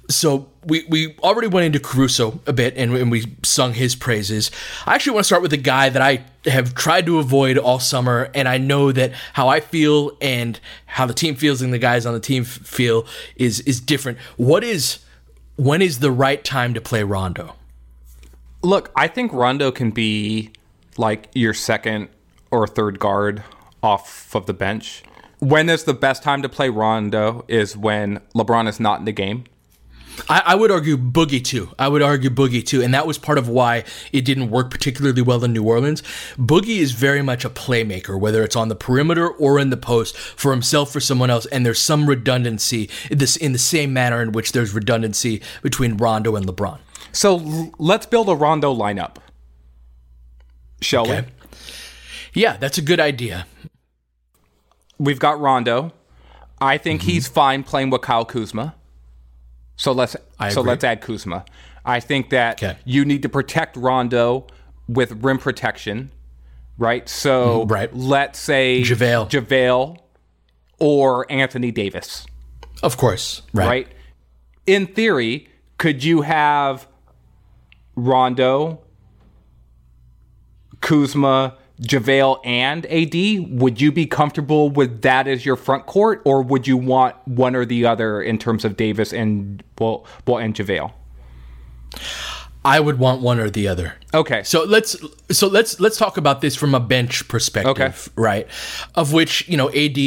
[0.09, 4.51] So we, we already went into Caruso a bit and, and we sung his praises.
[4.85, 7.79] I actually want to start with a guy that I have tried to avoid all
[7.79, 11.77] summer, and I know that how I feel and how the team feels and the
[11.77, 14.17] guys on the team f- feel is is different.
[14.37, 14.99] What is
[15.57, 17.55] when is the right time to play Rondo?
[18.61, 20.51] Look, I think Rondo can be
[20.97, 22.09] like your second
[22.49, 23.43] or third guard
[23.83, 25.03] off of the bench.
[25.39, 29.11] When is the best time to play Rondo is when LeBron is not in the
[29.11, 29.43] game.
[30.29, 31.69] I, I would argue Boogie too.
[31.77, 35.21] I would argue Boogie too, and that was part of why it didn't work particularly
[35.21, 36.01] well in New Orleans.
[36.37, 40.17] Boogie is very much a playmaker, whether it's on the perimeter or in the post
[40.17, 44.21] for himself or someone else, and there's some redundancy in this in the same manner
[44.21, 46.79] in which there's redundancy between Rondo and LeBron.
[47.11, 49.17] So let's build a Rondo lineup.
[50.81, 51.25] Shall Okay.
[52.33, 53.47] Yeah, that's a good idea.
[54.99, 55.05] we?
[55.05, 55.93] We've got Rondo.
[56.59, 57.09] I think mm-hmm.
[57.09, 58.75] he's fine playing with Kyle Kuzma.
[59.77, 60.71] So let's I so agree.
[60.71, 61.45] let's add Kuzma.
[61.85, 62.77] I think that Okay.
[62.83, 64.47] you need to protect Rondo
[64.89, 66.11] with rim protection,
[66.77, 67.07] right?
[67.07, 67.95] So Mhm, right.
[67.95, 69.29] let's say JaVale.
[69.29, 69.97] JaVale
[70.79, 72.25] or Anthony Davis,
[72.83, 73.67] Of course, right?
[73.67, 73.87] right?
[74.65, 76.87] In theory, could you have
[77.95, 78.81] Rondo,
[80.81, 83.59] Kuzma, JaVale, and AD?
[83.61, 87.55] Would you be comfortable with that as your front court, or would you want one
[87.55, 90.91] or the other in terms of Davis and well, well and JaVale?
[92.65, 93.95] I would want one or the other.
[94.13, 94.43] Okay.
[94.43, 94.95] So let's
[95.31, 97.93] so let's let's talk about this from a bench perspective, Okay.
[98.15, 98.47] right?
[98.95, 99.97] Of which you know AD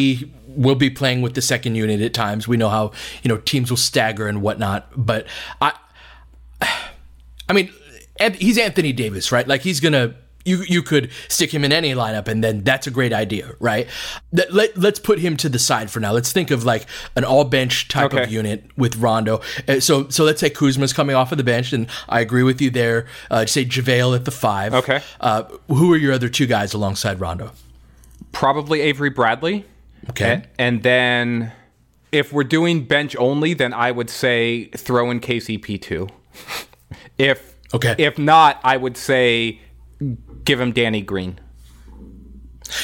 [0.46, 2.46] will be playing with the second unit at times.
[2.46, 2.90] We know how
[3.22, 5.26] you know teams will stagger and whatnot, but
[5.62, 5.72] I,
[7.48, 7.72] I mean,
[8.34, 9.46] he's Anthony Davis, right?
[9.48, 10.16] Like he's gonna.
[10.44, 13.86] You, you could stick him in any lineup and then that's a great idea, right?
[14.32, 16.12] Let, let, let's put him to the side for now.
[16.12, 19.42] Let's think of like an all bench type of unit with Rondo.
[19.68, 22.60] Uh, so so let's say Kuzma's coming off of the bench, and I agree with
[22.62, 23.06] you there.
[23.30, 24.72] Uh, say JaVale at the five.
[24.72, 25.02] Okay.
[25.20, 27.52] Uh, who are your other two guys alongside Rondo?
[28.32, 29.66] Probably Avery Bradley.
[30.08, 30.32] Okay.
[30.32, 31.52] A- And then
[32.12, 36.08] if we're doing bench only, then I would say throw in KCP too.
[37.18, 37.94] If Okay.
[37.98, 39.60] if not, I would say
[40.44, 41.38] give him Danny Green.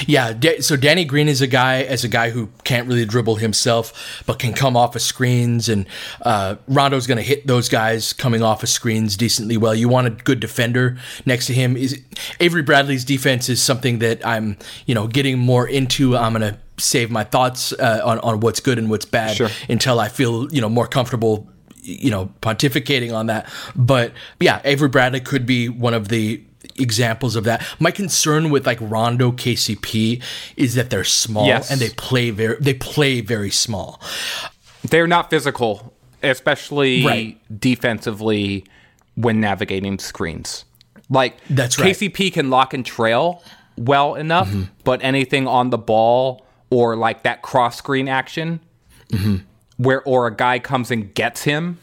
[0.04, 3.36] Yeah, Da- so Danny Green is a guy as a guy who can't really dribble
[3.36, 5.86] himself, but can come off of screens, and
[6.22, 9.76] uh, Rondo's going to hit those guys coming off of screens decently well.
[9.76, 11.76] You want a good defender next to him.
[11.76, 12.00] Is
[12.40, 16.16] Avery Bradley's defense is something that I'm you know getting more into.
[16.16, 19.50] I'm going to save my thoughts uh, on on what's good and what's bad Sure.
[19.68, 21.48] until I feel you know more comfortable
[21.82, 23.48] you know pontificating on that.
[23.76, 26.42] But yeah, Avery Bradley could be one of the
[26.78, 27.64] examples of that.
[27.78, 30.22] My concern with like Rondo KCP
[30.56, 31.70] is that they're small Yes.
[31.70, 34.00] and they play very they play very small.
[34.82, 37.60] They're not physical, especially Right.
[37.60, 38.64] defensively
[39.14, 40.64] when navigating screens.
[41.08, 41.94] Like That's right.
[41.96, 43.42] KCP can lock and trail
[43.76, 44.62] well enough, Mm-hmm.
[44.84, 48.60] but anything on the ball or like that cross screen action
[49.10, 49.36] Mm-hmm.
[49.76, 51.78] where or a guy comes and gets him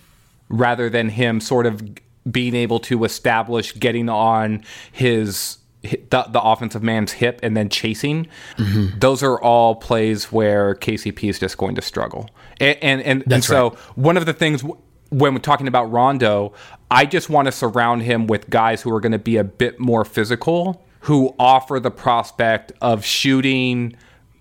[0.50, 1.82] rather than him sort of
[2.30, 8.28] being able to establish getting on his the, the offensive man's hip and then chasing
[8.58, 9.00] Mm-hmm.
[9.00, 13.44] those are all plays where KCP is just going to struggle and and, and, and
[13.44, 13.80] so right.
[13.96, 16.54] one of the things w- when we're talking about Rondo
[16.90, 19.80] I just want to surround him with guys who are going to be a bit
[19.80, 23.94] more physical who offer the prospect of shooting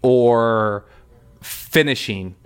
[0.03, 0.85] or
[1.41, 2.37] finishing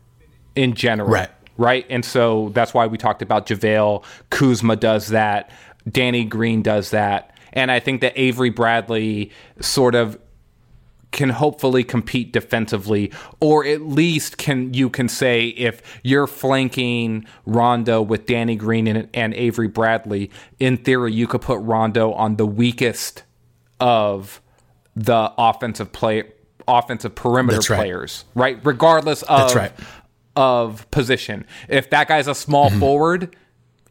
[0.55, 1.11] in general.
[1.11, 1.29] Right.
[1.59, 1.87] Right.
[1.89, 4.05] And so that's why we talked about JaVale.
[4.31, 5.51] Kuzma does that.
[5.91, 7.35] Danny Green does that.
[7.53, 10.19] And I think that Avery Bradley sort of
[11.13, 18.03] can hopefully compete defensively, or at least can you can say if you're flanking Rondo
[18.03, 22.47] with Danny Green and, and Avery Bradley, in theory you could put Rondo on the
[22.47, 23.23] weakest
[23.81, 24.43] of
[24.95, 26.25] the offensive play
[26.69, 27.79] offensive perimeter right.
[27.79, 28.59] players, right?
[28.65, 29.73] Regardless of That's right.
[30.37, 31.45] Of position.
[31.69, 32.81] If that guy's a small Mm-hmm.
[32.81, 33.37] forward,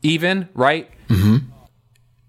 [0.03, 0.89] even right,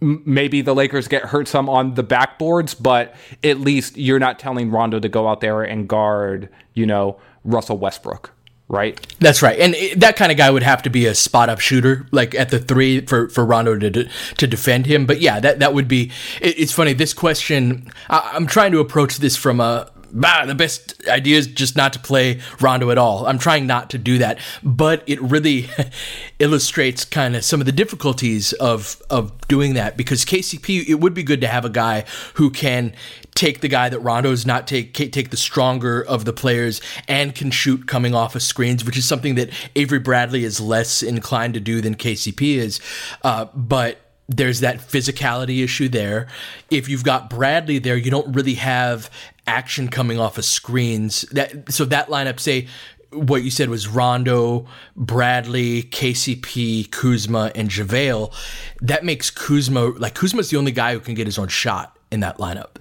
[0.03, 4.39] M- maybe the Lakers get hurt some on the backboards, but at least you're not
[4.39, 8.31] telling Rondo to go out there and guard, you know, Russell Westbrook,
[8.69, 9.01] right?
[9.21, 11.61] That's right, and it, that kind of guy would have to be a spot up
[11.61, 15.07] shooter, like at the three for, for Rondo to de- to defend him.
[15.07, 16.11] But yeah, that that would be.
[16.43, 16.93] It, it's funny.
[16.93, 19.91] This question, I, I'm trying to approach this from a.
[20.17, 23.27] Bah, the best idea is just not to play Rondo at all.
[23.27, 25.69] I'm trying not to do that, but it really
[26.39, 30.89] illustrates kind of some of the difficulties of of doing that because KCP.
[30.89, 32.95] It would be good to have a guy who can
[33.35, 37.51] take the guy that Rondo's not take take the stronger of the players and can
[37.51, 41.61] shoot coming off of screens, which is something that Avery Bradley is less inclined to
[41.61, 42.81] do than KCP is.
[43.23, 43.99] Uh, but
[44.29, 46.27] there's that physicality issue there.
[46.71, 49.11] If you've got Bradley there, you don't really have
[49.47, 51.23] action coming off of screens.
[51.33, 52.69] That so that lineup, say
[53.13, 58.33] what you said was Rondo, Bradley, KCP, Kuzma, and JaVale.
[58.81, 62.21] That makes Kuzma like Kuzma's the only guy who can get his own shot in
[62.21, 62.77] that lineup.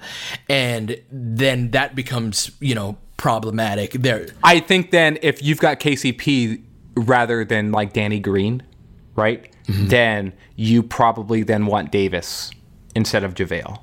[0.50, 3.94] And then that becomes, you know, problematic.
[3.94, 6.62] There I think then if you've got KCP
[6.96, 8.64] rather than like Danny Green,
[9.16, 9.52] right?
[9.68, 9.88] Mm-hmm.
[9.88, 12.52] Then you probably then want Davis
[12.96, 13.80] instead of JaVale.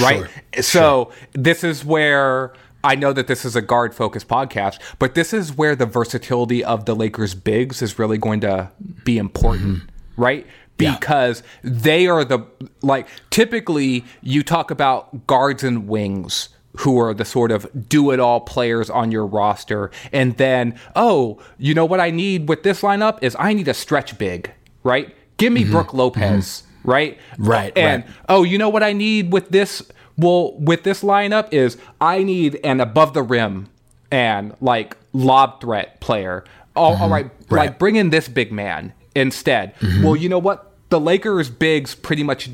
[0.00, 0.26] Right?
[0.54, 5.14] Sure, So this is where I know that this is a guard focused podcast, but
[5.14, 8.70] this is where the versatility of the Lakers bigs is really going to
[9.04, 10.22] be important, mm-hmm.
[10.22, 10.46] right?
[10.78, 10.96] Yeah.
[10.96, 12.46] Because they are the
[12.80, 16.48] like typically you talk about guards and wings
[16.78, 21.38] who are the sort of do it all players on your roster and then oh,
[21.58, 24.50] you know what I need with this lineup is I need a stretch big,
[24.82, 25.14] right?
[25.36, 25.72] Give me mm-hmm.
[25.72, 26.69] Brook Lopez, mm-hmm.
[26.84, 27.18] Right?
[27.38, 28.12] Right, And right.
[28.28, 29.82] oh, you know what I need with this?
[30.16, 33.68] Well, with this lineup is I need an above the rim
[34.10, 36.44] and like lob threat player.
[36.76, 37.12] Oh, all mm-hmm.
[37.12, 37.66] right, Right.
[37.68, 39.74] like bring in this big man instead.
[39.76, 40.02] Mm-hmm.
[40.04, 40.72] Well, you know what?
[40.90, 42.50] The Lakers bigs pretty much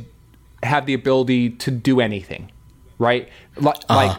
[0.63, 2.51] have the ability to do anything,
[2.99, 3.29] right?
[3.57, 3.95] Like, uh-huh.
[3.95, 4.19] like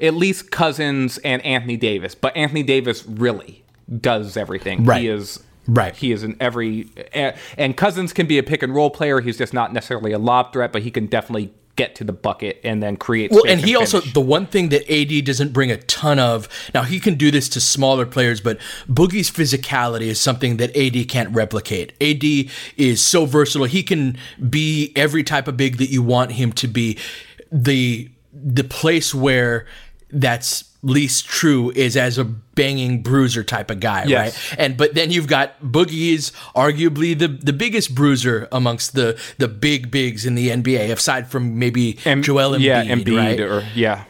[0.00, 3.64] at least Cousins and Anthony Davis, but Anthony Davis really
[4.00, 4.84] does everything.
[4.84, 5.02] Right.
[5.02, 5.94] He is Right.
[5.94, 9.20] He is in every and, and Cousins can be a pick and roll player.
[9.20, 12.60] He's just not necessarily a lob threat, but he can definitely get to the bucket
[12.64, 13.30] and then create.
[13.30, 16.48] Well, and he also the one thing that AD doesn't bring a ton of.
[16.74, 18.58] Now he can do this to smaller players, but
[18.88, 21.92] Boogie's physicality is something that AD can't replicate.
[22.02, 24.18] AD is so versatile; he can
[24.50, 26.98] be every type of big that you want him to be.
[27.52, 29.66] The the place where
[30.10, 34.50] that's least true is as a banging bruiser type of guy, Yes.
[34.52, 34.58] right?
[34.60, 39.48] And but then you've got Boogie is arguably the the biggest bruiser amongst the the
[39.48, 43.40] big bigs in the NBA, aside from maybe Em- Joel Embiid, yeah, Embiid right?
[43.40, 44.04] or yeah,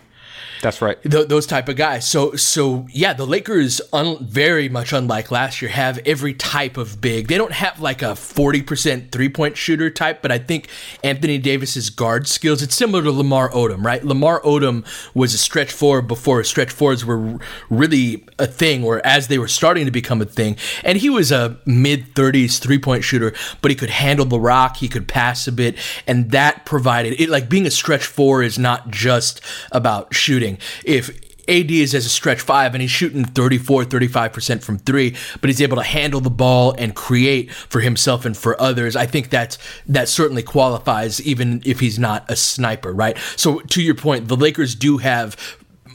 [0.62, 1.00] that's right.
[1.02, 2.08] Th- those type of guys.
[2.08, 7.00] So so yeah, the Lakers, un- very much unlike last year, have every type of
[7.00, 7.28] big.
[7.28, 10.68] They don't have like a forty percent three point shooter type, but I think
[11.04, 12.62] Anthony Davis's guard skills.
[12.62, 14.04] It's similar to Lamar Odom, right?
[14.04, 14.84] Lamar Odom
[15.14, 17.38] was a stretch four before stretch fours were
[17.70, 20.56] really a thing, or as they were starting to become a thing.
[20.84, 24.78] And he was a mid thirties three point shooter, but he could handle the rock.
[24.78, 27.28] He could pass a bit, and that provided it.
[27.28, 29.40] Like being a stretch four is not just
[29.72, 30.47] about shooting.
[30.84, 31.10] If
[31.48, 35.62] AD is as a stretch five and he's shooting 34, 35% from three, but he's
[35.62, 38.94] able to handle the ball and create for himself and for others.
[38.96, 43.16] I think that's, that certainly qualifies even if he's not a sniper, right?
[43.36, 45.36] So to your point, the Lakers do have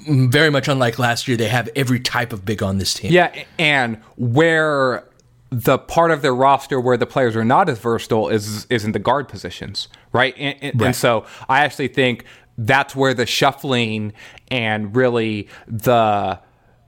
[0.07, 3.11] mm, very much unlike last year, they have every type of big on this team.
[3.11, 5.05] Yeah, and where
[5.51, 8.91] the part of their roster where the players are not as versatile is is in
[8.91, 10.33] the guard positions, right?
[10.35, 10.87] And, and, Right.
[10.87, 12.25] and so I actually think
[12.57, 14.13] that's where the shuffling
[14.49, 16.39] and really the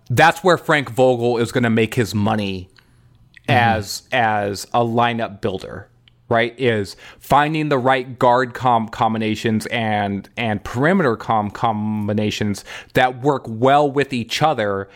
[0.10, 2.70] that's where Frank Vogel is going to make his money
[3.48, 5.90] as as a lineup builder
[6.30, 13.44] right is finding the right guard com combinations and and perimeter com combinations that work
[13.48, 14.90] well with each other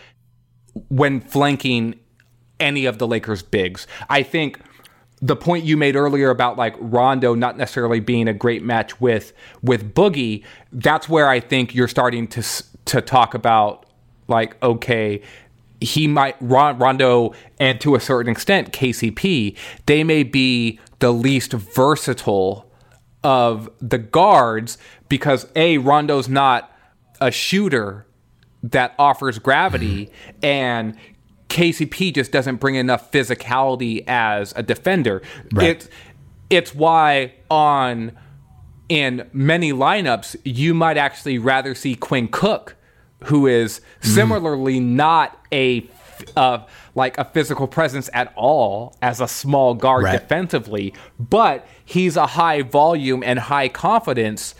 [0.88, 1.94] when flanking
[2.60, 3.86] any of the Lakers bigs.
[4.08, 4.60] I think
[5.22, 9.32] the point you made earlier about like Rondo not necessarily being a great match with
[9.62, 12.42] with Boogie, that's where I think you're starting to
[12.86, 13.86] to talk about
[14.28, 15.22] like okay,
[15.80, 19.56] he might Rondo and to a certain extent KCP,
[19.86, 22.70] they may be the least versatile
[23.22, 26.72] of the guards because a Rondo's not
[27.20, 28.06] a shooter
[28.62, 30.44] that offers gravity mm-hmm.
[30.44, 30.96] and
[31.50, 35.20] KCP just doesn't bring enough physicality as a defender.
[35.60, 35.88] It's
[36.48, 38.12] it's why on
[38.88, 42.76] in many lineups you might actually rather see Quinn Cook,
[43.24, 45.86] who is similarly not a
[46.36, 46.58] uh,
[46.94, 50.20] like a physical presence at all as a small guard Right.
[50.20, 54.54] defensively, but he's a high volume and high confidence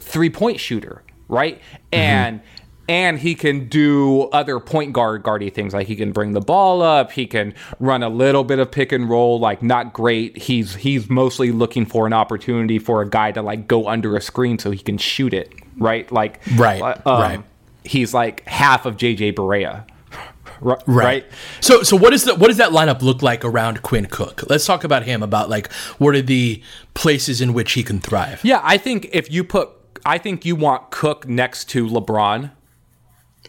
[0.00, 1.60] three point shooter, right?
[1.92, 2.40] And
[2.88, 6.80] and he can do other point guard guardy things like he can bring the ball
[6.80, 10.36] up, he can run a little bit of pick and roll, like not great.
[10.38, 14.20] He's he's mostly looking for an opportunity for a guy to like go under a
[14.20, 16.10] screen so he can shoot it, right?
[16.10, 17.44] Like Right, uh, um, right.
[17.84, 19.86] He's like half of JJ Barea.
[20.62, 21.26] R- right.
[21.60, 24.48] So so what is the what does that lineup look like around Quinn Cook?
[24.48, 26.62] Let's talk about him about like what are the
[26.94, 28.40] places in which he can thrive.
[28.42, 29.70] Yeah, I think if you put
[30.06, 32.52] I think you want Cook next to LeBron.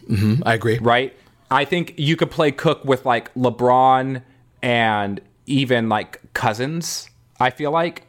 [0.08, 0.42] Mm-hmm.
[0.46, 0.78] I agree.
[0.78, 1.16] right?
[1.50, 4.22] I think you could play Cook with like LeBron
[4.62, 7.10] and even like Cousins.
[7.40, 8.06] I feel like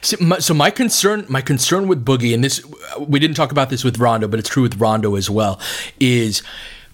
[0.00, 2.64] So my, so my concern, my concern with Boogie, and this
[2.98, 5.60] we didn't talk about this with Rondo, but it's true with Rondo as well,
[6.00, 6.42] is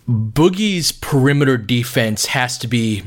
[0.08, 3.04] Boogie's perimeter defense has to be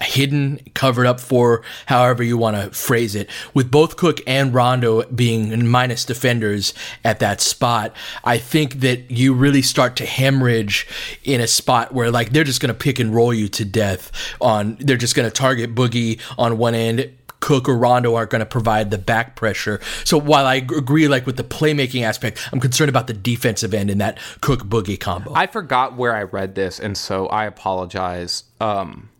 [0.00, 3.28] hidden, covered up for, however you want to phrase it.
[3.54, 6.74] With both Cook and Rondo being minus defenders
[7.04, 7.94] at that spot,
[8.24, 10.86] I think that you really start to hemorrhage
[11.24, 14.12] in a spot where like they're just going to pick and roll you to death
[14.40, 14.76] on.
[14.80, 17.12] They're just going to target Boogie on one end.
[17.40, 19.80] Cook or Rondo aren't going to provide the back pressure.
[20.02, 23.90] So while I agree, like with the playmaking aspect, I'm concerned about the defensive end
[23.90, 25.32] in that Cook Boogie combo.
[25.34, 28.42] I forgot where I read this, and so I apologize.
[28.60, 29.10] Um,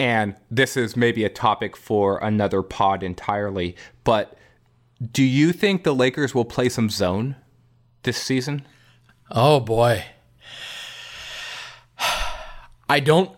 [0.00, 3.76] and this is maybe a topic for another pod entirely.
[4.04, 4.36] But
[5.12, 7.36] do you think the Lakers will play some zone
[8.02, 8.66] this season?
[9.30, 10.04] Oh boy.
[12.88, 13.30] I don't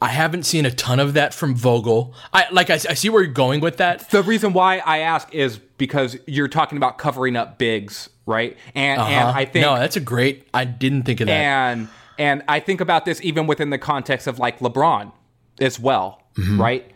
[0.00, 2.14] I haven't seen a ton of that from Vogel.
[2.32, 4.10] I like I, I see where you're going with that.
[4.10, 8.56] The reason why I ask is because you're talking about covering up bigs, right?
[8.74, 9.38] And and Uh-huh.
[9.38, 11.32] I think No, that's a great I didn't think of that.
[11.32, 11.88] and
[12.18, 15.12] and I think about this even within the context of like LeBron
[15.60, 16.60] as well, Mm-hmm.
[16.60, 16.90] right?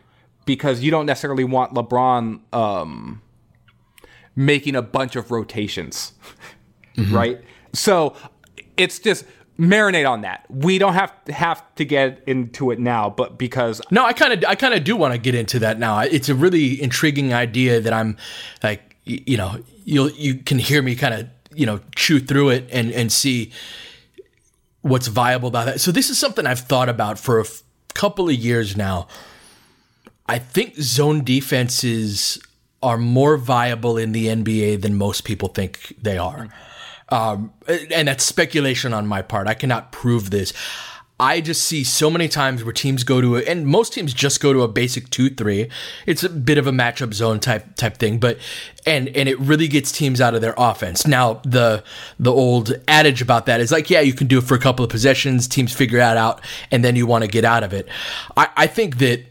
[0.45, 3.23] Because you don't necessarily want LeBron um,
[4.37, 6.13] making a bunch of rotations,
[6.97, 7.15] Mm-hmm.
[7.15, 7.41] right?
[7.73, 8.15] So
[8.77, 9.25] it's just
[9.59, 10.45] marinate on that.
[10.51, 14.33] We don't have to have to get into it now, but because No, I kind
[14.33, 16.01] of I kind of do want to get into that now.
[16.01, 18.17] It's a really intriguing idea that I'm
[18.63, 22.69] like you know, you'll you can hear me kind of, you know, chew through it
[22.73, 23.53] and and see
[24.83, 25.81] what's viable about that.
[25.81, 27.63] So this is something I've thought about for a f-
[28.01, 29.07] couple of years now.
[30.27, 32.41] I think zone defenses
[32.83, 36.49] are more viable in the NBA than most people think they are.
[37.11, 39.49] Um, and that's speculation on my part.
[39.49, 40.55] I cannot prove this.
[41.21, 44.41] I just see so many times where teams go to a, and most teams just
[44.41, 45.69] go to a basic two three.
[46.07, 48.39] It's a bit of a matchup zone type type thing, but
[48.87, 51.07] and and it really gets teams out of their offense.
[51.07, 51.85] Now the
[52.19, 54.83] the old adage about that is like, yeah, you can do it for a couple
[54.83, 56.41] of possessions, teams figure that out,
[56.71, 57.87] and then you want to get out of it.
[58.37, 59.27] I, I think that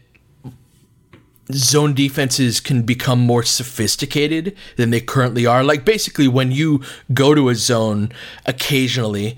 [1.52, 5.64] zone defenses can become more sophisticated than they currently are.
[5.64, 6.82] Like basically when you
[7.12, 8.12] go to a zone
[8.46, 9.36] occasionally,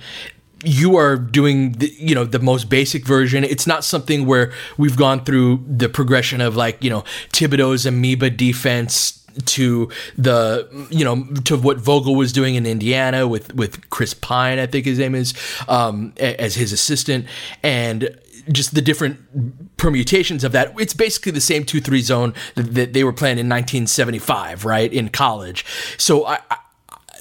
[0.65, 3.45] you are doing the, you know the most basic version.
[3.45, 8.31] It's not something where we've gone through the progression of like, you know, Thibodeau's amoeba
[8.31, 14.15] defense to the you know to what Vogel was doing in Indiana with with Chris
[14.15, 15.35] Pine, I think his name is,
[15.69, 17.27] um, as his assistant,
[17.63, 18.17] and
[18.51, 20.75] just the different permutations of that.
[20.79, 25.09] It's basically the same two three zone that, they were playing in 1975, right in
[25.09, 25.65] college.
[25.97, 26.41] So I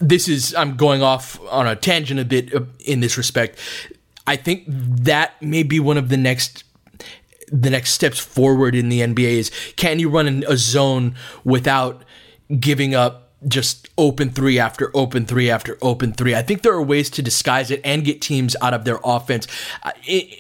[0.02, 3.58] this is I'm going off on a tangent a bit uh, in this respect.
[4.28, 6.64] I think that may be one of the next
[7.52, 12.04] the next steps forward in the NBA is can you run a zone without
[12.60, 16.36] giving up just open three after open three after open three.
[16.36, 19.48] I think there are ways to disguise it and get teams out of their offense
[19.84, 19.92] uh,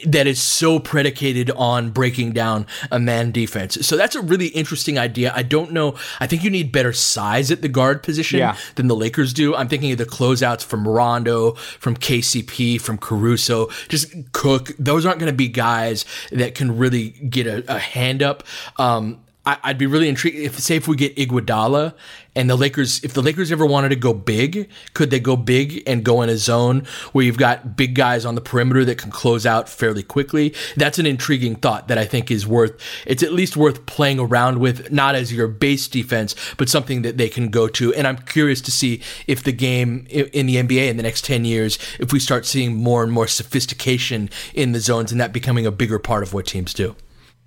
[0.05, 3.85] that is so predicated on breaking down a man defense.
[3.87, 5.33] So that's a really interesting idea.
[5.35, 5.95] I don't know.
[6.19, 8.55] I think you need better size at the guard position Yeah.
[8.75, 9.55] than the Lakers do.
[9.55, 14.71] I'm thinking of the closeouts from Rondo, from KCP, from Caruso, just Cook.
[14.77, 18.43] Those aren't going to be guys that can really get a, a hand up.
[18.77, 21.93] Um, I, I'd be really intrigued if, say, if we get Iguodala
[22.35, 25.81] and the Lakers, if the Lakers ever wanted to go big, could they go big
[25.87, 29.09] and go in a zone where you've got big guys on the perimeter that can
[29.09, 30.53] close out fairly quickly?
[30.77, 32.79] That's an intriguing thought that I think is worth.
[33.07, 37.17] It's at least worth playing around with, not as your base defense, but something that
[37.17, 37.93] they can go to.
[37.95, 41.45] And I'm curious to see if the game in the NBA in the next ten
[41.45, 45.65] years, if we start seeing more and more sophistication in the zones and that becoming
[45.65, 46.95] a bigger part of what teams do.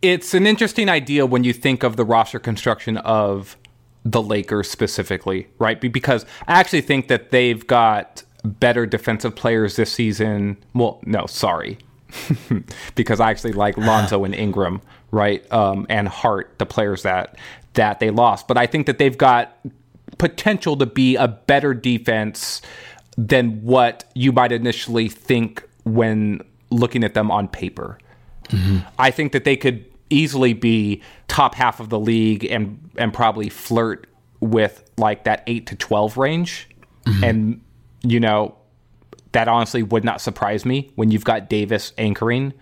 [0.04, 3.56] It's an interesting idea when you think of the roster construction of
[4.04, 5.80] the Lakers specifically, right?
[5.80, 10.58] Because I actually think that they've got better defensive players this season.
[10.74, 11.78] Well, no, sorry.
[12.94, 15.50] because I actually like Lonzo and Ingram, right?
[15.50, 17.38] Um, and Hart, the players that
[17.72, 18.46] that they lost.
[18.46, 19.56] But I think that they've got
[20.18, 22.60] potential to be a better defense
[23.16, 27.98] than what you might initially think when looking at them on paper.
[28.98, 33.48] I think that they could easily be top half of the league and and probably
[33.48, 34.06] flirt
[34.40, 36.68] with like that 8 to 12 range.
[37.06, 37.24] Mm-hmm.
[37.24, 37.60] And
[38.02, 38.56] you know,
[39.32, 42.52] that honestly would not surprise me when you've got Davis anchoring.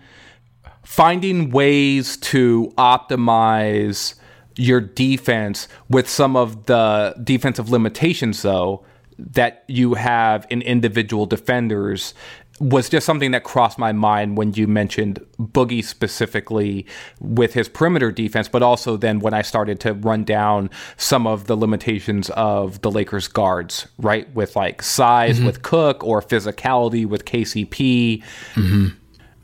[0.83, 4.15] Finding ways to optimize
[4.55, 8.85] your defense with some of the defensive limitations though
[9.17, 12.13] that you have in individual defenders
[12.59, 16.85] was just something that crossed my mind when you mentioned Boogie specifically
[17.19, 21.47] with his perimeter defense, but also then when I started to run down some of
[21.47, 24.33] the limitations of the Lakers guards, right?
[24.35, 25.47] With like size mm-hmm.
[25.47, 28.23] with Cook or physicality with KCP.
[28.53, 28.87] Mm-hmm.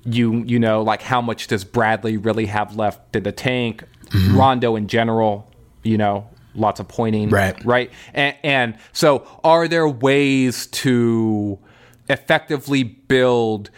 [0.05, 3.84] You you know, like how much does Bradley really have left in the tank?
[4.05, 4.38] Mm-hmm.
[4.38, 5.51] Rondo in general,
[5.84, 7.30] you know, lots of pointing.
[7.30, 7.64] Right.
[7.66, 7.91] Right.
[8.14, 11.60] And, and so are there ways to
[12.10, 13.70] effectively build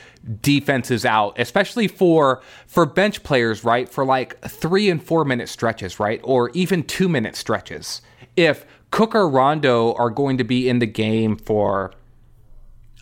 [0.42, 3.90] defenses out especially for for bench players right?
[3.90, 6.22] For like 3 and 4 minute stretches right?
[6.24, 8.02] Or even 2 minute stretches.
[8.36, 11.92] If Cook or Rondo are going to be in the game for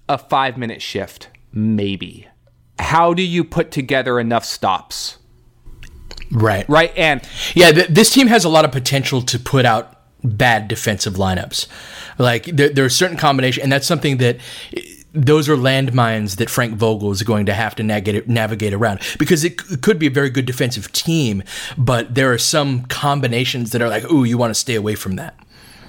[0.07, 2.27] a 5 minute shift maybe.
[2.80, 5.17] How do you put together enough stops?
[6.32, 6.67] Right.
[6.69, 7.21] right and
[7.55, 11.67] Yeah, th- this team has a lot of potential to put out bad defensive lineups.
[12.17, 14.38] Like there, there are certain combination, and that's something that
[15.14, 18.99] those are landmines that Frank Vogel is going to have to navigate around.
[19.18, 21.43] Because it, could be a very good defensive team,
[21.78, 25.16] but there are some combinations that are like, ooh, you want to stay away from
[25.16, 25.36] that.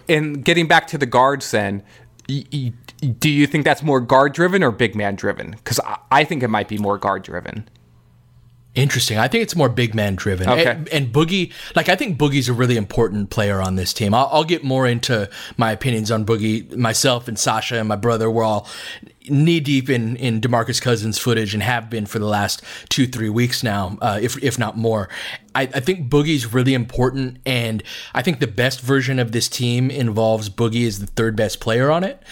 [0.09, 1.83] and getting back to the guards then
[2.27, 6.49] do you think that's more guard driven or big man driven because I think it
[6.49, 7.69] might be more guard driven
[8.75, 9.19] Interesting.
[9.19, 10.49] I think it's more big man driven.
[10.49, 10.71] Okay.
[10.71, 14.15] And, and Boogie, like I think Boogie's a really important player on this team.
[14.15, 16.77] I'll, I'll get more into my opinions on Boogie.
[16.77, 18.69] Myself and Sasha and my brother We're all
[19.29, 23.29] knee deep in in Demarcus Cousins footage and have been for the last two three
[23.29, 25.09] weeks now, uh, if if not more.
[25.55, 27.83] I, I think Boogie's really important, and
[28.15, 31.91] I think the best version of this team involves Boogie as the third best player
[31.91, 32.23] on it,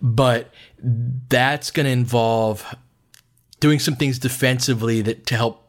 [0.00, 0.50] but
[1.28, 2.64] that's going to involve
[3.60, 5.61] doing some things defensively that to help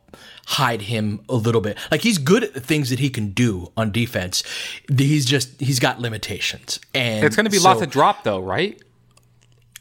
[0.45, 1.77] hide him a little bit.
[1.91, 4.43] Like he's good at the things that he can do on defense.
[4.95, 6.79] He's just he's got limitations.
[6.93, 8.81] And It's going to be so lots of drop, though, right?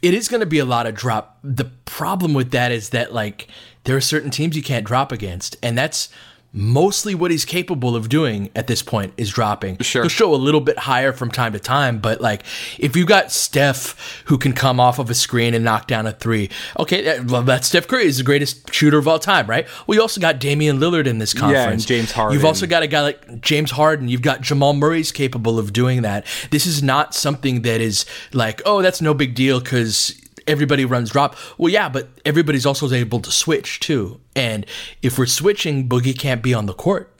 [0.00, 1.38] It is going to be a lot of drop.
[1.44, 3.48] The problem with that is that like
[3.84, 6.08] there are certain teams you can't drop against, and that's
[6.52, 9.78] mostly what he's capable of doing at this point is dropping.
[9.78, 10.02] Sure.
[10.02, 12.44] He'll show a little bit higher from time to time, but like
[12.78, 16.12] if you got Steph who can come off of a screen and knock down a
[16.12, 19.66] three, okay, that, well, that's Steph Curry is the greatest shooter of all time, right?
[19.86, 21.54] Well, you also got Damian Lillard in this conference.
[21.54, 22.34] Yeah, and James Harden.
[22.34, 24.08] You've also got a guy like James Harden.
[24.08, 26.26] You've got Jamal Murray's capable of doing that.
[26.50, 31.10] This is not something that is like, oh, that's no big deal because everybody runs
[31.10, 31.36] drop.
[31.58, 34.20] Well, yeah, but everybody's also able to switch too.
[34.34, 34.66] And
[35.02, 37.14] if we're switching, Boogie can't be on the court.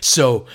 [0.00, 0.46] So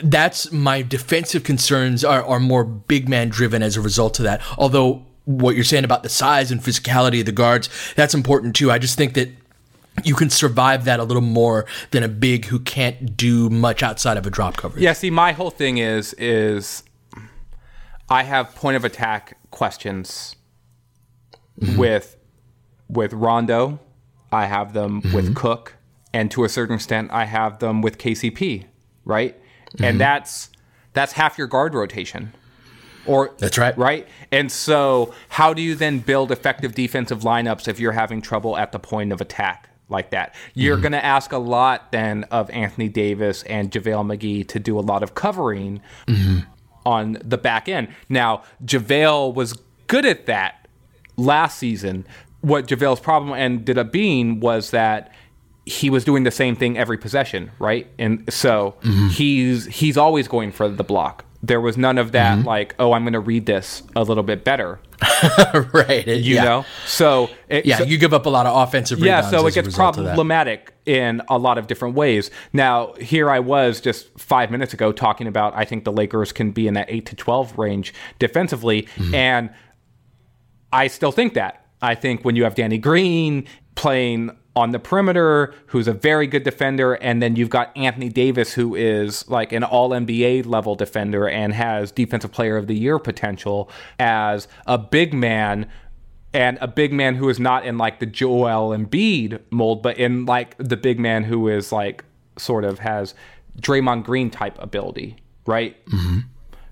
[0.00, 4.40] that's my defensive concerns are, are more big man driven as a result of that.
[4.56, 8.70] Although what you're saying about the size and physicality of the guards, that's important too.
[8.70, 9.28] I just think that
[10.04, 14.16] you can survive that a little more than a big who can't do much outside
[14.16, 14.82] of a drop coverage.
[14.82, 14.92] Yeah.
[14.92, 16.82] See, my whole thing is is
[18.08, 20.36] I have point of attack questions
[21.58, 21.78] Mm-hmm.
[21.78, 22.16] with
[22.88, 23.80] with Rondo.
[24.30, 25.14] I have them mm-hmm.
[25.14, 25.74] with Cook,
[26.12, 28.64] and to a certain extent, I have them with KCP.
[29.04, 29.36] Right,
[29.72, 29.98] and mm-hmm.
[29.98, 30.50] that's
[30.92, 32.32] that's half your guard rotation.
[33.06, 33.76] Or That's right.
[33.78, 34.06] right?
[34.30, 38.70] And so, how do you then build effective defensive lineups if you're having trouble at
[38.70, 40.34] the point of attack like that?
[40.52, 44.78] You're going to ask a lot then of Anthony Davis and JaVale McGee to do
[44.78, 45.80] a lot of covering
[46.84, 47.88] on the back end.
[48.10, 49.54] Now, JaVale was
[49.86, 50.57] good at that
[51.18, 52.06] last season.
[52.40, 55.12] What JaVale's problem ended up being was that
[55.66, 57.86] he was doing the same thing every possession, right?
[57.98, 58.76] And so
[59.10, 61.24] he's he's always going for the block.
[61.42, 64.42] There was none of that like, oh, I'm going to read this a little bit
[64.44, 64.80] better,
[65.72, 66.04] right.
[66.06, 66.44] you yeah.
[66.44, 66.64] know.
[66.86, 69.66] So it, Yeah, so- you give up a lot of offensive yeah, so it gets
[69.66, 70.10] result of that.
[70.10, 72.30] problematic in a lot of different ways.
[72.52, 76.50] Now, here I was just five minutes ago talking about I think the Lakers can
[76.50, 79.14] be in that eight to twelve range defensively, Mm-hmm.
[79.14, 79.50] and
[80.72, 81.66] I still think that.
[81.80, 86.42] I think when you have Danny Green playing on the perimeter, who's a very good
[86.42, 91.28] defender, and then you've got Anthony Davis, who is like an all NBA level defender
[91.28, 95.68] and has defensive player of the year potential as a big man
[96.34, 100.26] and a big man who is not in like the Joel Embiid mold, but in
[100.26, 102.04] like the big man who is like
[102.36, 103.14] sort of has
[103.60, 105.16] Draymond Green type ability,
[105.46, 105.84] right?
[105.86, 106.18] Mm-hmm.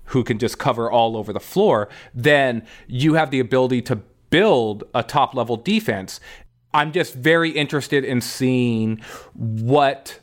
[0.07, 3.97] Who can just cover all over the floor, then you have the ability to
[4.29, 6.19] build a top level defense.
[6.73, 9.01] I'm just very interested in seeing
[9.33, 10.19] what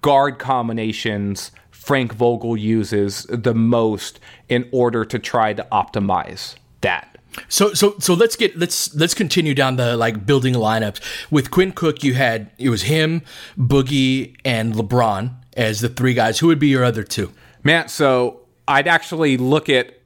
[0.00, 7.18] guard combinations Frank Vogel uses the most in order to try to optimize that.
[7.48, 11.00] So so so let's get let's let's continue down the like building lineups.
[11.30, 13.22] With Quinn Cook, you had it was him,
[13.58, 16.38] Boogie, and LeBron as the three guys.
[16.40, 17.32] Who would be your other two?
[17.64, 18.41] Man, so
[18.72, 19.98] I'd actually look at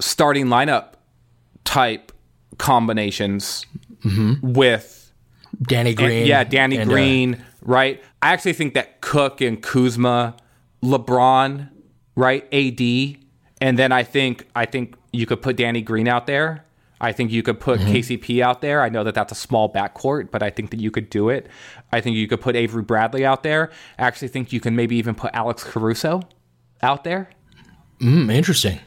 [0.00, 0.94] starting lineup
[1.64, 2.12] type
[2.58, 3.66] combinations
[4.42, 5.12] with
[5.62, 6.26] Danny and- Green.
[6.26, 8.02] yeah, Danny and, uh, Green, right?
[8.22, 10.36] I actually think that Cook and Kuzma,
[10.82, 11.68] LeBron,
[12.16, 12.44] right?
[12.52, 13.18] AD,
[13.60, 16.64] and then I think I think you could put Danny Green out there.
[17.00, 17.92] I think you could put Mm-hmm.
[17.92, 18.80] KCP out there.
[18.80, 21.48] I know that that's a small backcourt, but I think that you could do it.
[21.92, 23.70] I think you could put Avery Bradley out there.
[23.98, 26.22] I actually think you can maybe even put Alex Caruso
[26.80, 27.28] out there.
[28.02, 28.80] Hmm, interesting.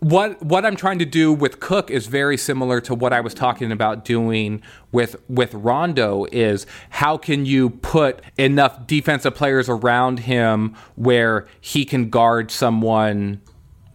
[0.00, 3.34] what what I'm trying to do with Cook is very similar to what I was
[3.34, 10.20] talking about doing with with Rondo is how can you put enough defensive players around
[10.20, 13.40] him where he can guard someone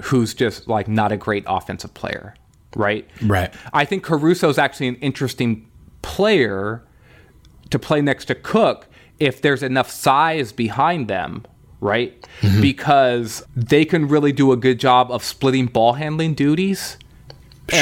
[0.03, 2.35] who's just like not a great offensive player,
[2.75, 3.09] right?
[3.23, 3.53] Right.
[3.73, 5.69] I think Caruso's actually an interesting
[6.03, 6.83] player
[7.71, 8.87] to play next to Cook
[9.19, 11.43] if there's enough size behind them,
[11.81, 12.27] right?
[12.61, 16.97] Because they can really do a good job of splitting ball handling duties.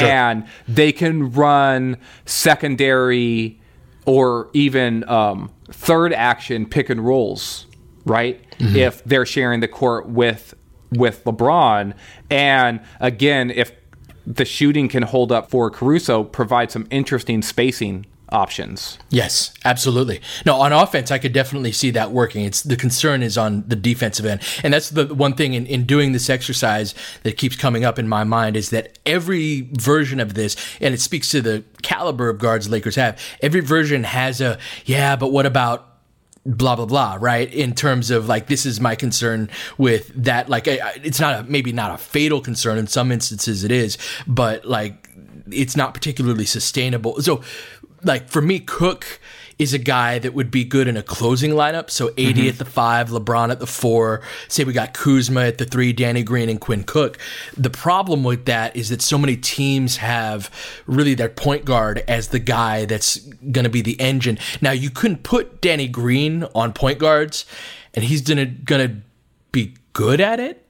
[0.06, 3.60] And they can run secondary
[4.04, 7.66] or even um, third action pick and rolls,
[8.04, 8.40] right?
[8.76, 10.54] If they're sharing the court with
[10.92, 11.94] with LeBron.
[12.30, 13.72] And again, if
[14.26, 18.98] the shooting can hold up for Caruso, provide some interesting spacing options.
[19.10, 20.20] Yes, absolutely.
[20.44, 22.44] No, on offense, I could definitely see that working.
[22.44, 25.84] It's the concern is on the defensive end, and that's the one thing in, in
[25.84, 30.34] doing this exercise that keeps coming up in my mind is that every version of
[30.34, 33.20] this, and it speaks to the caliber of guards Lakers have.
[33.40, 35.96] Every version has a yeah, but what about
[36.46, 40.68] blah blah blah right in terms of like this is my concern with that like
[40.68, 43.98] it's not a maybe not a fatal concern in some instances it is
[44.28, 45.10] but like
[45.50, 47.42] it's not particularly sustainable so
[48.02, 49.20] like for me, Cook
[49.58, 51.88] is a guy that would be good in a closing lineup.
[51.88, 52.48] So AD mm-hmm.
[52.48, 54.20] at the five, LeBron at the four.
[54.48, 57.18] Say we got Kuzma at the three, Danny Green and Quinn Cook.
[57.56, 60.50] The problem with that is that so many teams have
[60.86, 64.38] really their point guard as the guy that's going to be the engine.
[64.60, 67.46] Now you couldn't put Danny Green on point guards,
[67.94, 69.00] and he's gonna gonna
[69.52, 70.66] be good at it,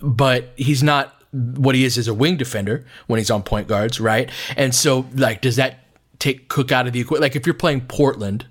[0.00, 4.00] but he's not what he is as a wing defender when he's on point guards,
[4.00, 4.30] right?
[4.56, 5.80] And so like, does that
[6.18, 7.22] take Cook out of the equation.
[7.22, 8.46] Like if you're playing Portland,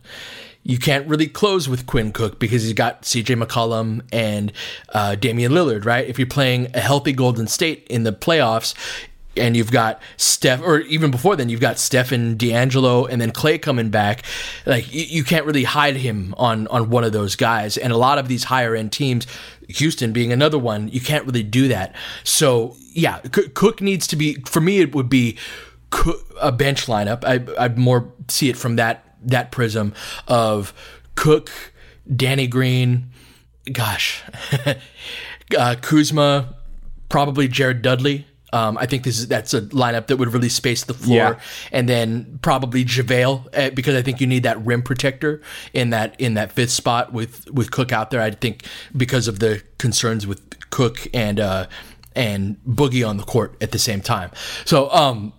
[0.63, 4.51] you can't really close with Quinn Cook because he's got CJ McCollum and
[4.89, 6.05] uh, Damian Lillard, right?
[6.05, 8.73] If you're playing a healthy Golden State in the playoffs,
[9.37, 13.31] and you've got Steph, or even before then, you've got Steph and D'Angelo, and then
[13.31, 14.23] Clay coming back.
[14.65, 17.77] Like you, you, can't really hide him on on one of those guys.
[17.77, 19.27] And a lot of these higher end teams,
[19.69, 21.95] Houston being another one, you can't really do that.
[22.23, 24.35] So yeah, Cook needs to be.
[24.45, 25.37] For me, it would be
[26.41, 27.23] a bench lineup.
[27.23, 29.93] I I more see it from that that prism
[30.27, 30.73] of
[31.15, 31.51] Cook,
[32.13, 33.11] Danny Green,
[33.71, 34.23] gosh,
[35.57, 36.55] uh, Kuzma,
[37.09, 38.25] probably Jared Dudley.
[38.53, 41.39] Um, I think this is that's a lineup that would really space the floor, yeah.
[41.73, 45.41] and then probably JaVale uh, because I think you need that rim protector
[45.73, 48.21] in that in that fifth spot with with Cook out there.
[48.21, 48.63] I think
[48.95, 51.67] because of the concerns with Cook and uh,
[52.15, 54.31] and Boogie on the court at the same time.
[54.63, 55.33] So um,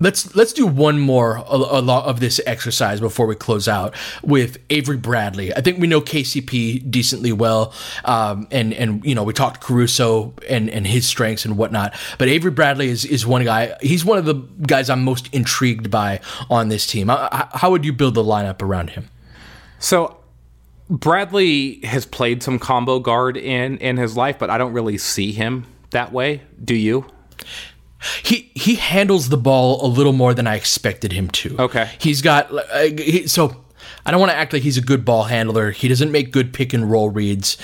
[0.00, 3.94] Let's let's do one more a, a lot of this exercise before we close out
[4.22, 5.54] with Avery Bradley.
[5.54, 7.74] I think we know KCP decently well,
[8.04, 11.94] um, and and you know we talked Caruso and and his strengths and whatnot.
[12.16, 13.76] But Avery Bradley is is one guy.
[13.82, 14.34] He's one of the
[14.66, 17.08] guys I'm most intrigued by on this team.
[17.08, 19.08] How would you build the lineup around him?
[19.78, 20.16] So
[20.88, 25.32] Bradley has played some combo guard in in his life, but I don't really see
[25.32, 26.42] him that way.
[26.64, 27.06] Do you?
[28.22, 31.56] He he handles the ball a little more than I expected him to.
[31.58, 33.64] Okay, he's got uh, he, so
[34.04, 35.70] I don't want to act like he's a good ball handler.
[35.70, 37.56] He doesn't make good pick and roll reads,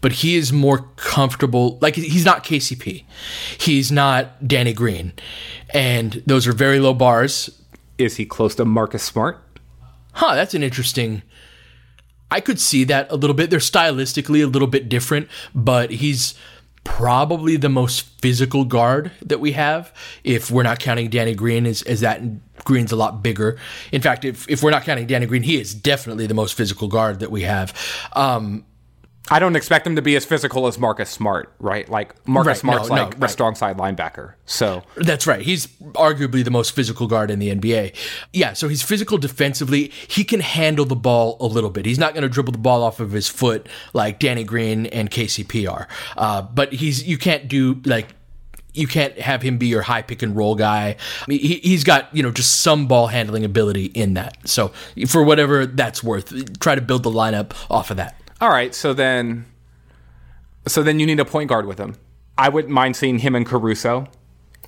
[0.00, 1.78] but he is more comfortable.
[1.80, 3.04] Like he's not KCP,
[3.58, 5.12] he's not Danny Green,
[5.70, 7.50] and those are very low bars.
[7.98, 9.42] Is he close to Marcus Smart?
[10.12, 11.22] Huh, that's an interesting.
[12.30, 13.50] I could see that a little bit.
[13.50, 16.34] They're stylistically a little bit different, but he's
[16.86, 19.92] probably the most physical guard that we have.
[20.24, 22.22] If we're not counting Danny Green, is is that
[22.64, 23.58] Green's a lot bigger.
[23.92, 26.88] In fact, if if we're not counting Danny Green, he is definitely the most physical
[26.88, 27.74] guard that we have.
[28.12, 28.64] Um,
[29.28, 31.88] I don't expect him to be as physical as Marcus Smart, right?
[31.88, 33.30] Like Marcus right, Smart's no, like no, right.
[33.30, 34.34] a strong side linebacker.
[34.44, 35.42] So that's right.
[35.42, 37.94] He's arguably the most physical guard in the NBA.
[38.32, 39.90] Yeah, so he's physical defensively.
[40.08, 41.86] He can handle the ball a little bit.
[41.86, 45.10] He's not going to dribble the ball off of his foot like Danny Green and
[45.10, 45.88] KCP are.
[46.16, 48.14] Uh, but he's you can't do like
[48.74, 50.96] you can't have him be your high pick and roll guy.
[51.28, 54.36] He, has got you know just some ball handling ability in that.
[54.48, 54.68] So
[55.08, 58.20] for whatever that's worth, try to build the lineup off of that.
[58.40, 59.46] All right, so then,
[60.66, 61.96] so then you need a point guard with him.
[62.36, 64.08] I wouldn't mind seeing him and Caruso.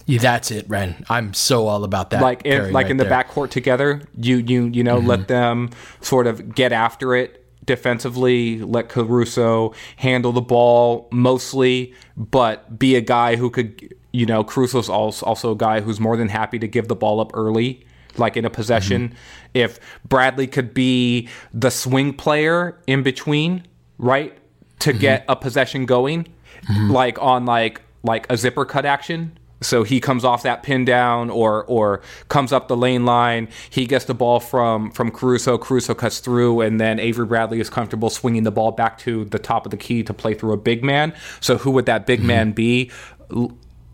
[0.07, 1.05] Yeah, that's it, Ren.
[1.11, 2.23] I'm so all about that.
[2.23, 5.07] Like, in, like right in the backcourt together, you you you know, mm-hmm.
[5.07, 5.69] let them
[6.01, 8.59] sort of get after it defensively.
[8.61, 14.89] Let Caruso handle the ball mostly, but be a guy who could, you know, Caruso's
[14.89, 17.85] also also a guy who's more than happy to give the ball up early
[18.19, 19.09] like in a possession.
[19.09, 19.17] Mm-hmm.
[19.55, 23.65] If Bradley could be the swing player in between,
[23.99, 24.37] right,
[24.81, 24.99] to mm-hmm.
[25.01, 26.91] get a possession going, mm-hmm.
[26.91, 29.39] like on like like a zipper cut action.
[29.61, 33.49] So he comes off that pin down or or comes up the lane line.
[33.71, 35.59] He gets the ball from from Caruso.
[35.59, 39.39] Caruso cuts through, and then Avery Bradley is comfortable swinging the ball back to the
[39.39, 41.13] top of the key to play through a big man.
[41.41, 42.29] So who would that big mm-hmm.
[42.29, 42.91] man be?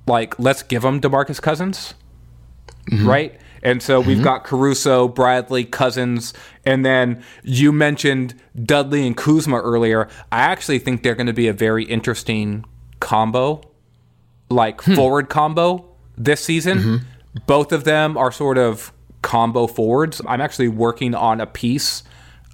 [0.06, 1.94] Like let's give him Demarcus Cousins,
[2.90, 3.08] mm-hmm.
[3.08, 3.40] right?
[3.64, 4.24] And so we've mm-hmm.
[4.24, 6.34] got Caruso, Bradley, Cousins,
[6.66, 10.06] and then you mentioned Dudley and Kuzma earlier.
[10.30, 12.66] I actually think they're going to be a very interesting
[13.00, 13.62] combo,
[14.50, 14.94] like hmm.
[14.94, 16.78] forward combo this season.
[16.78, 16.96] Mm-hmm.
[17.46, 18.92] Both of them are sort of
[19.22, 20.20] combo forwards.
[20.28, 22.02] I'm actually working on a piece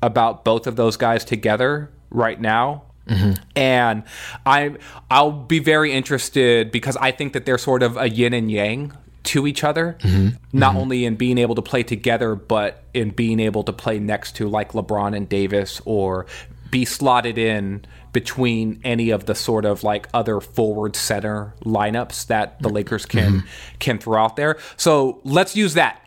[0.02, 2.84] about both of those guys together right now.
[3.08, 3.42] Mm-hmm.
[3.56, 4.04] And
[4.46, 4.76] I
[5.10, 8.96] I'll be very interested because I think that they're sort of a yin and yang
[9.30, 10.36] to each other, mm-hmm.
[10.52, 10.78] not mm-hmm.
[10.78, 14.48] only in being able to play together, but in being able to play next to
[14.48, 16.26] like LeBron and Davis or
[16.72, 22.58] be slotted in between any of the sort of like other forward center lineups that
[22.58, 22.74] the mm-hmm.
[22.76, 23.44] Lakers can
[23.78, 24.58] can throw out there.
[24.76, 26.04] So let's use that.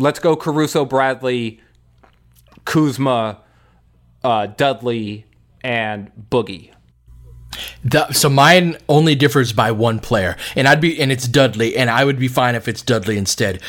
[0.00, 1.60] Let's go Caruso, Bradley,
[2.64, 3.40] Kuzma,
[4.24, 5.26] uh, Dudley,
[5.62, 6.73] and Boogie.
[7.84, 11.90] The, so mine only differs by one player, and I'd be and it's Dudley, and
[11.90, 13.60] I would be fine if it's Dudley instead.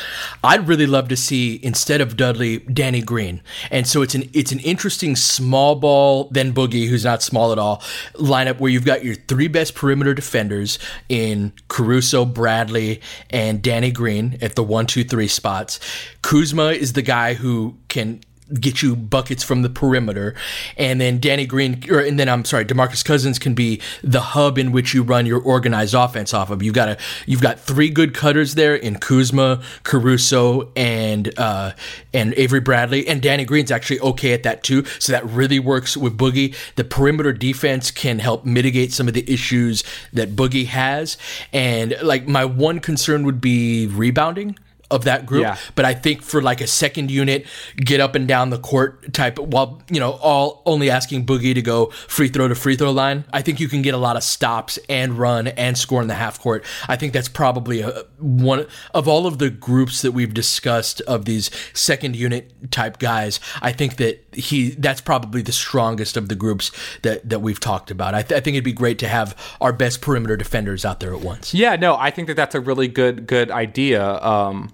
[0.42, 4.52] I'd really love to see instead of Dudley, Danny Green, and so it's an it's
[4.52, 7.82] an interesting small ball then Boogie, who's not small at all,
[8.14, 10.78] lineup where you've got your three best perimeter defenders
[11.08, 15.80] in Caruso, Bradley, and Danny Green at the one, two, three spots.
[16.22, 18.20] Kuzma is the guy who can
[18.54, 20.34] get you buckets from the perimeter.
[20.76, 24.58] And then Danny Green, or, and then I'm sorry, Demarcus Cousins can be the hub
[24.58, 26.62] in which you run your organized offense off of.
[26.62, 31.72] You've got a, you've got three good cutters there in Kuzma, Caruso, and uh,
[32.12, 33.06] and Avery Bradley.
[33.06, 34.84] And Danny Green's actually okay at that too.
[34.98, 36.54] So that really works with Boogie.
[36.76, 39.82] The perimeter defense can help mitigate some of the issues
[40.12, 41.16] that Boogie has.
[41.52, 44.58] And like my one concern would be rebounding
[44.90, 45.42] of that group.
[45.42, 45.56] Yeah.
[45.74, 49.38] But I think for like a second unit, get up and down the court type,
[49.38, 53.24] while you know, all only asking Boogie to go free throw to free throw line,
[53.32, 56.14] I think you can get a lot of stops and run and score in the
[56.14, 56.64] half court.
[56.88, 61.24] I think that's probably a, one of all of the groups that we've discussed of
[61.24, 63.40] these second unit type guys.
[63.62, 66.70] I think that he that's probably the strongest of the groups
[67.02, 68.14] that that we've talked about.
[68.14, 71.14] I, th- I think it'd be great to have our best perimeter defenders out there
[71.14, 71.54] at once.
[71.54, 74.20] Yeah, no, I think that that's a really good good idea.
[74.22, 74.72] Um,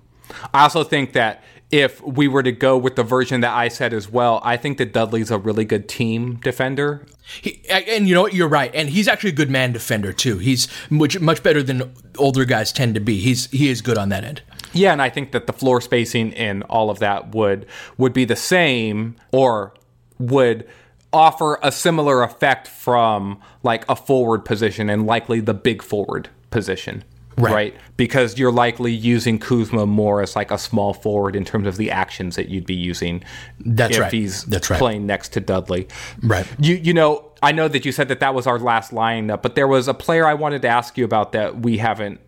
[0.52, 3.94] I also think that if we were to go with the version that I said
[3.94, 7.06] as well, I think that Dudley's a really good team defender.
[7.40, 8.34] He, and you know what?
[8.34, 10.38] You're right, and he's actually a good man defender too.
[10.38, 13.18] He's much much better than older guys tend to be.
[13.18, 14.42] He's he is good on that end.
[14.74, 17.66] Yeah, and I think that the floor spacing and all of that would
[17.96, 19.72] would be the same or
[20.18, 20.68] would
[21.12, 27.04] offer a similar effect from like a forward position and likely the big forward position.
[27.38, 27.74] Right.
[27.96, 31.90] Because you're likely using Kuzma more as like a small forward in terms of the
[31.90, 33.22] actions that you'd be using.
[33.60, 34.12] That's if right.
[34.12, 34.78] he's That's right.
[34.78, 35.88] playing next to Dudley.
[36.22, 36.46] Right.
[36.58, 39.54] You you know, I know that you said that that was our last lineup, but
[39.54, 42.20] there was a player I wanted to ask you about that we haven't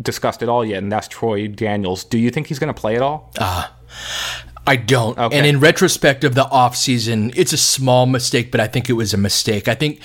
[0.00, 2.04] discussed at all yet, and that's Troy Daniels.
[2.04, 3.32] Do you think he's going to play at all?
[3.38, 3.68] Uh,
[4.66, 5.16] I don't.
[5.16, 5.36] Okay.
[5.36, 9.14] And in retrospect of the offseason, it's a small mistake, but I think it was
[9.14, 9.68] a mistake.
[9.68, 10.00] I think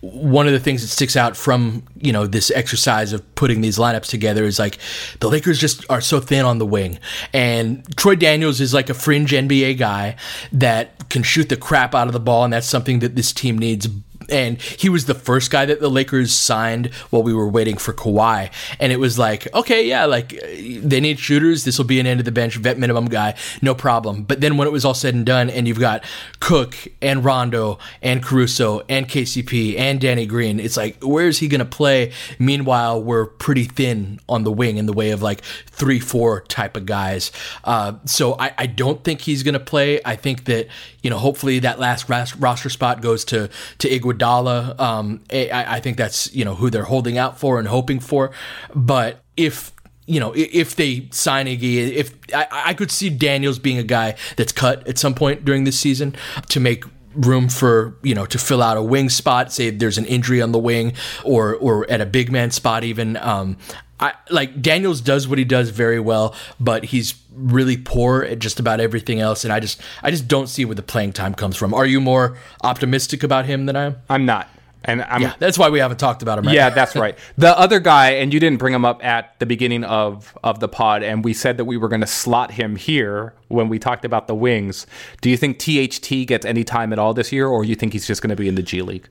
[0.00, 3.76] one of the things that sticks out from, you know, this exercise of putting these
[3.76, 4.78] lineups together is like
[5.20, 6.98] the Lakers just are so thin on the wing.
[7.32, 10.16] And Troy Daniels is like a fringe NBA guy
[10.52, 13.58] that can shoot the crap out of the ball, and that's something that this team
[13.58, 13.88] needs
[14.28, 17.92] and he was the first guy that the Lakers signed while we were waiting for
[17.92, 18.50] Kawhi.
[18.80, 20.46] And it was like, okay, yeah, like uh,
[20.80, 21.64] they need shooters.
[21.64, 24.22] This will be an end of the bench vet minimum guy, no problem.
[24.22, 26.04] But then when it was all said and done, and you've got
[26.40, 31.48] Cook and Rondo and Caruso and KCP and Danny Green, it's like, where is he
[31.48, 32.12] going to play?
[32.38, 36.76] Meanwhile, we're pretty thin on the wing in the way of like three, four type
[36.76, 37.30] of guys.
[37.64, 40.00] Uh, so I, I don't think he's going to play.
[40.04, 40.68] I think that
[41.06, 43.48] you know, hopefully that last roster spot goes to
[43.78, 44.76] to Iguodala.
[44.80, 48.32] Um, I, I think that's you know who they're holding out for and hoping for.
[48.74, 49.72] But if
[50.06, 54.16] you know, if they sign Iggy, if I, I could see Daniels being a guy
[54.36, 56.16] that's cut at some point during this season
[56.48, 56.82] to make
[57.16, 60.52] room for you know to fill out a wing spot say there's an injury on
[60.52, 60.92] the wing
[61.24, 63.56] or or at a big man spot even um
[63.98, 68.60] I like Daniels does what he does very well, but he's really poor at just
[68.60, 71.56] about everything else, and I just I just don't see where the playing time comes
[71.56, 71.72] from.
[71.72, 73.96] Are you more optimistic about him than I am?
[74.10, 74.50] I'm not.
[74.86, 76.46] And I'm Yeah, that's why we haven't talked about him.
[76.46, 76.74] Right Yeah, now.
[76.74, 77.18] that's right.
[77.38, 80.68] The other guy, and you didn't bring him up at the beginning of of the
[80.68, 84.04] pod, and we said that we were going to slot him here when we talked
[84.04, 84.86] about the wings.
[85.20, 88.06] Do you think THT gets any time at all this year, or you think he's
[88.06, 89.08] just going to be in the G League?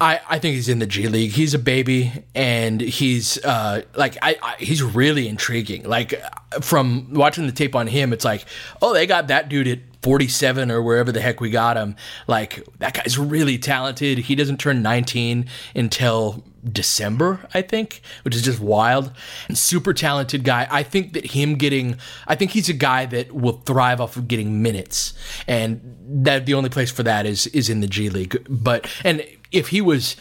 [0.00, 1.32] I, I think he's in the G League.
[1.32, 5.82] He's a baby, and he's uh, like I, I he's really intriguing.
[5.82, 6.14] Like
[6.60, 8.44] from watching the tape on him, it's like,
[8.80, 11.96] oh, they got that dude at 47 or wherever the heck we got him.
[12.26, 14.18] Like that guy's really talented.
[14.18, 19.12] He doesn't turn 19 until December, I think, which is just wild.
[19.48, 20.66] And super talented guy.
[20.70, 21.96] I think that him getting,
[22.26, 25.14] I think he's a guy that will thrive off of getting minutes,
[25.46, 28.44] and that the only place for that is is in the G League.
[28.48, 30.16] But and if he was,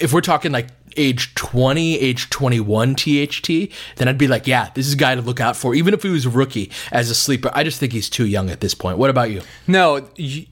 [0.00, 3.48] if we're talking like age 20, age 21 THT,
[3.96, 6.02] then I'd be like, yeah, this is a guy to look out for, even if
[6.02, 7.50] he was a rookie as a sleeper.
[7.54, 8.98] I just think he's too young at this point.
[8.98, 9.42] What about you?
[9.66, 10.06] No,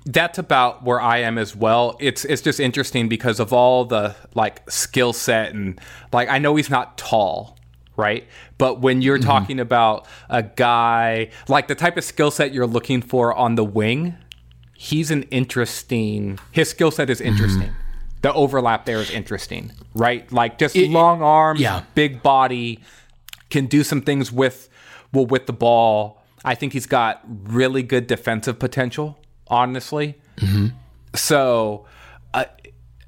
[0.07, 1.97] that's about where I am as well.
[2.01, 5.81] It's it's just interesting because of all the like skill set and
[6.13, 7.59] like I know he's not tall,
[7.97, 8.27] right?
[8.59, 9.27] But when you're Mm-hmm.
[9.29, 13.65] talking about a guy like the type of skill set you're looking for on the
[13.65, 14.17] wing,
[14.77, 16.39] he's an interesting.
[16.53, 17.71] His skill set is interesting.
[18.23, 20.31] The overlap there is interesting, right?
[20.33, 20.91] Like just Mm-hmm.
[20.93, 21.83] It- long arms, yeah.
[21.95, 22.81] big body,
[23.51, 24.69] can do some things with
[25.13, 26.23] well with the ball.
[26.45, 29.19] I think he's got really good defensive potential,
[29.49, 30.19] honestly.
[31.15, 31.87] So,
[32.35, 32.45] uh,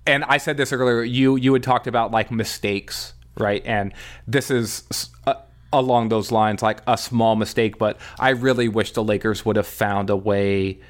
[0.07, 1.03] and I said this earlier.
[1.03, 3.63] You you had talked about like mistakes, right?
[3.65, 3.93] And
[4.27, 5.35] this is uh,
[5.73, 7.79] along those lines, like a small mistake.
[7.79, 10.81] But I really wish the Lakers would have found a way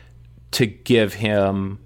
[0.53, 1.79] to give him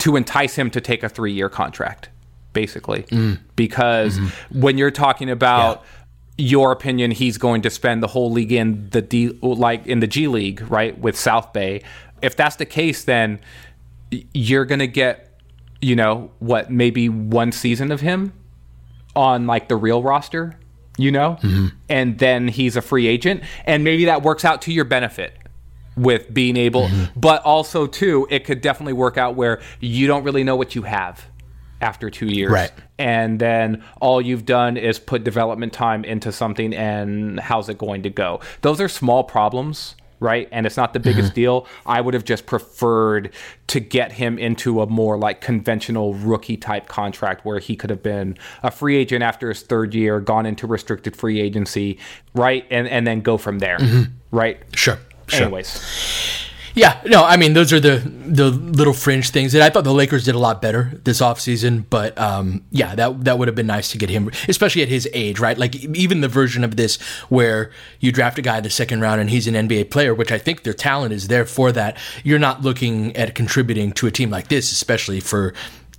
[0.00, 2.08] to entice him to take a three year contract,
[2.52, 3.38] basically, mm.
[3.56, 4.60] because mm-hmm.
[4.60, 5.84] when you're talking about
[6.36, 10.06] your opinion, he's going to spend the whole league in the D, like in the
[10.06, 11.82] G League, right, with South Bay.
[12.22, 13.40] If that's the case, then
[14.34, 15.38] you're going to get,
[15.80, 18.32] you know, what maybe one season of him
[19.14, 20.58] on like the real roster,
[20.96, 21.68] you know, mm-hmm.
[21.88, 25.34] and then he's a free agent, and maybe that works out to your benefit
[25.96, 27.18] with being able, mm-hmm.
[27.18, 30.82] but also too, it could definitely work out where you don't really know what you
[30.82, 31.26] have
[31.80, 32.72] after two years, Right.
[32.98, 38.02] And then all you've done is put development time into something, and how's it going
[38.02, 38.40] to go?
[38.60, 39.96] Those are small problems.
[40.22, 40.50] Right.
[40.52, 41.34] And it's not the biggest mm-hmm.
[41.36, 41.66] deal.
[41.86, 43.32] I would have just preferred
[43.68, 48.02] to get him into a more like conventional rookie type contract where he could have
[48.02, 51.98] been a free agent after his third year, gone into restricted free agency,
[52.34, 52.66] right?
[52.70, 53.78] And and then go from there.
[53.78, 54.12] Mm-hmm.
[54.30, 54.60] Right.
[54.74, 54.98] Sure.
[55.30, 55.42] Sure.
[55.42, 56.48] Anyways.
[56.74, 59.92] Yeah, no, I mean those are the the little fringe things that I thought the
[59.92, 63.66] Lakers did a lot better this offseason, but um, yeah, that that would have been
[63.66, 65.58] nice to get him, especially at his age, right?
[65.58, 69.20] Like even the version of this where you draft a guy in the second round
[69.20, 71.96] and he's an NBA player, which I think their talent is there for that.
[72.22, 75.54] You're not looking at contributing to a team like this, especially for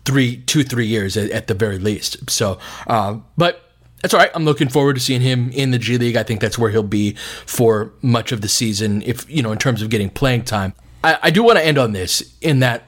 [0.05, 2.29] three, two, three years at, at the very least.
[2.29, 3.70] So, uh, but
[4.01, 4.31] that's all right.
[4.33, 6.15] I'm looking forward to seeing him in the G League.
[6.15, 7.13] I think that's where he'll be
[7.45, 10.73] for much of the season, if you know, in terms of getting playing time.
[11.03, 12.83] I, I do want to end on this in that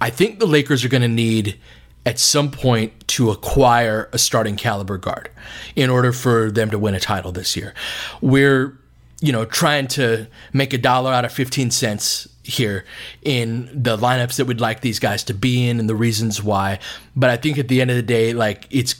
[0.00, 1.58] I think the Lakers are going to need
[2.04, 5.28] at some point to acquire a starting caliber guard
[5.74, 7.74] in order for them to win a title this year.
[8.20, 8.78] We're,
[9.20, 12.84] you know, trying to make a dollar out of 15 cents here
[13.22, 16.78] in the lineups that we'd like these guys to be in and the reasons why.
[17.16, 18.94] But I think at the end of the day, like it's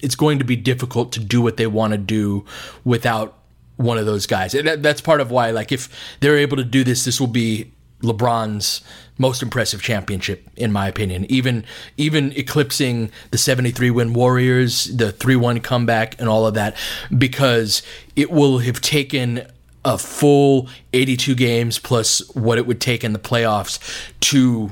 [0.00, 2.44] it's going to be difficult to do what they want to do
[2.84, 3.38] without
[3.76, 4.54] one of those guys.
[4.54, 5.88] And that, that's part of why, like, if
[6.20, 7.72] they're able to do this, this will be
[8.02, 8.82] LeBron's
[9.18, 11.26] most impressive championship, in my opinion.
[11.30, 11.64] Even
[11.96, 16.76] even eclipsing the 73 win Warriors, the 3 1 comeback, and all of that,
[17.16, 17.82] because
[18.14, 19.46] it will have taken
[19.84, 23.78] a full 82 games plus what it would take in the playoffs
[24.20, 24.70] to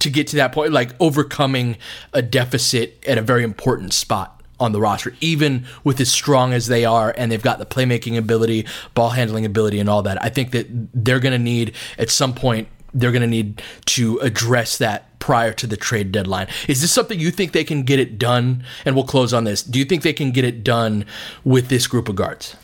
[0.00, 1.76] to get to that point, like overcoming
[2.12, 6.66] a deficit at a very important spot on the roster, even with as strong as
[6.66, 10.22] they are, and they've got the playmaking ability, ball handling ability, and all that.
[10.22, 12.68] I think that they're going to need at some point.
[12.92, 16.48] They're going to need to address that prior to the trade deadline.
[16.66, 18.64] Is this something you think they can get it done?
[18.84, 19.62] And we'll close on this.
[19.62, 21.06] Do you think they can get it done
[21.44, 22.56] with this group of guards?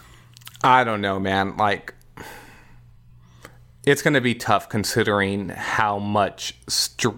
[0.64, 1.56] I don't know, man.
[1.56, 1.94] Like,
[3.84, 7.10] it's going to be tough considering how much, str-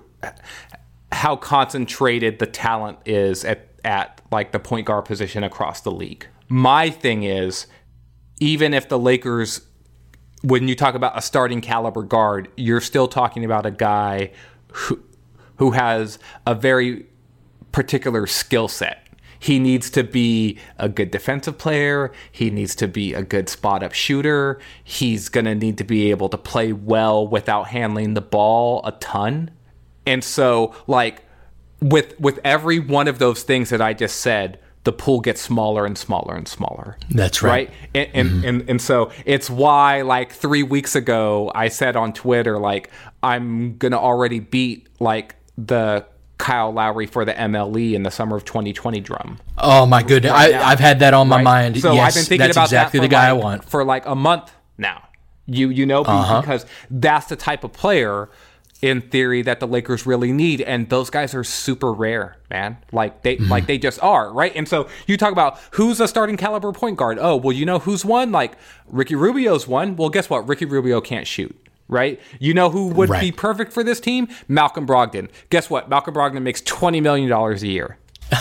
[1.12, 6.26] how concentrated the talent is at, at like the point guard position across the league.
[6.48, 7.66] My thing is,
[8.40, 9.62] even if the Lakers,
[10.42, 14.30] when you talk about a starting caliber guard, you're still talking about a guy
[14.72, 15.02] who,
[15.56, 17.06] who has a very
[17.72, 19.08] particular skill set.
[19.40, 22.12] He needs to be a good defensive player.
[22.32, 24.60] He needs to be a good spot up shooter.
[24.82, 28.92] He's going to need to be able to play well without handling the ball a
[28.92, 29.50] ton.
[30.08, 31.22] And so like
[31.80, 35.84] with with every one of those things that I just said, the pool gets smaller
[35.86, 36.96] and smaller and smaller.
[37.10, 37.68] That's right.
[37.94, 38.08] Right?
[38.14, 42.58] And and, and and so it's why like 3 weeks ago I said on Twitter
[42.58, 42.90] like
[43.22, 46.04] I'm going to already beat like the
[46.38, 49.38] Kyle Lowry for the MLE in the summer of 2020 drum.
[49.58, 51.44] Oh my goodness, Right I, I've had that on my Right?
[51.44, 51.80] mind.
[51.80, 53.64] So yes, I've been thinking that's about exactly that the guy like, I want.
[53.64, 55.02] for like a month now.
[55.46, 56.40] You you know Uh-huh.
[56.40, 58.28] because that's the type of player
[58.80, 62.76] in theory that the Lakers really need and those guys are super rare, man.
[62.92, 63.50] Like they Mm-hmm.
[63.50, 64.52] like they just are, right?
[64.54, 67.18] And so you talk about who's a starting caliber point guard.
[67.20, 68.30] Oh, well, you know who's one?
[68.30, 68.52] Like
[68.86, 69.96] Ricky Rubio's one.
[69.96, 70.46] Well, guess what?
[70.48, 71.56] Ricky Rubio can't shoot.
[71.90, 72.20] Right?
[72.38, 73.20] You know who would Right.
[73.22, 74.28] be perfect for this team?
[74.46, 75.28] Malcolm Brogdon.
[75.48, 75.88] Guess what?
[75.88, 77.96] Malcolm Brogdon makes $20 million a year.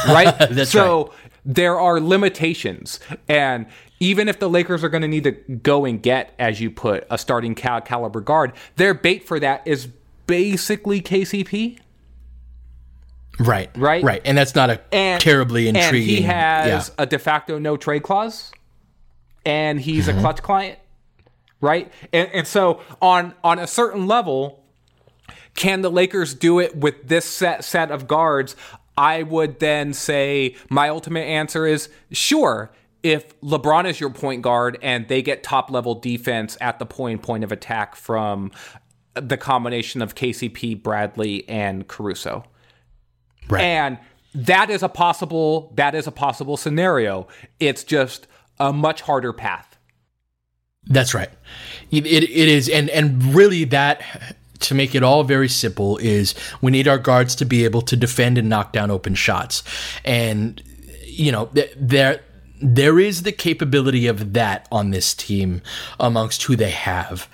[0.06, 0.38] Right?
[0.50, 1.14] That's so
[1.46, 3.00] there are limitations.
[3.30, 3.66] And
[4.02, 7.08] even if the Lakers are going to need to go and get, as you put,
[7.10, 9.88] a starting cal- caliber guard, their bait for that is
[10.28, 11.80] basically KCP.
[13.40, 13.70] Right.
[13.78, 14.04] Right?
[14.04, 14.22] Right.
[14.26, 16.08] And that's not a And terribly and intriguing.
[16.18, 17.04] he has yeah.
[17.04, 18.52] a de facto no trade clause,
[19.46, 20.18] and he's Mm-hmm.
[20.18, 20.80] a clutch client,
[21.62, 21.92] right?
[22.12, 24.64] And, and so on on a certain level,
[25.56, 28.56] can the Lakers do it with this set set of guards?
[28.98, 32.72] I would then say my ultimate answer is sure.
[33.04, 37.22] If LeBron is your point guard and they get top level defense at the point
[37.22, 38.52] point of attack from
[39.22, 42.44] the combination of KCP, Bradley, and Caruso.
[43.50, 43.64] Right.
[43.64, 43.98] And
[44.36, 47.28] that is a possible that is a possible scenario.
[47.60, 48.28] It's just
[48.60, 49.78] a much harder path.
[50.86, 51.30] That's right.
[51.92, 54.02] It, it, it is, and and really that
[54.60, 57.96] to make it all very simple is we need our guards to be able to
[57.96, 59.64] defend and knock down open shots,
[60.06, 60.62] and
[61.06, 62.22] you know th- there
[62.62, 65.62] there is the capability of that on this team
[66.00, 67.30] amongst who they have,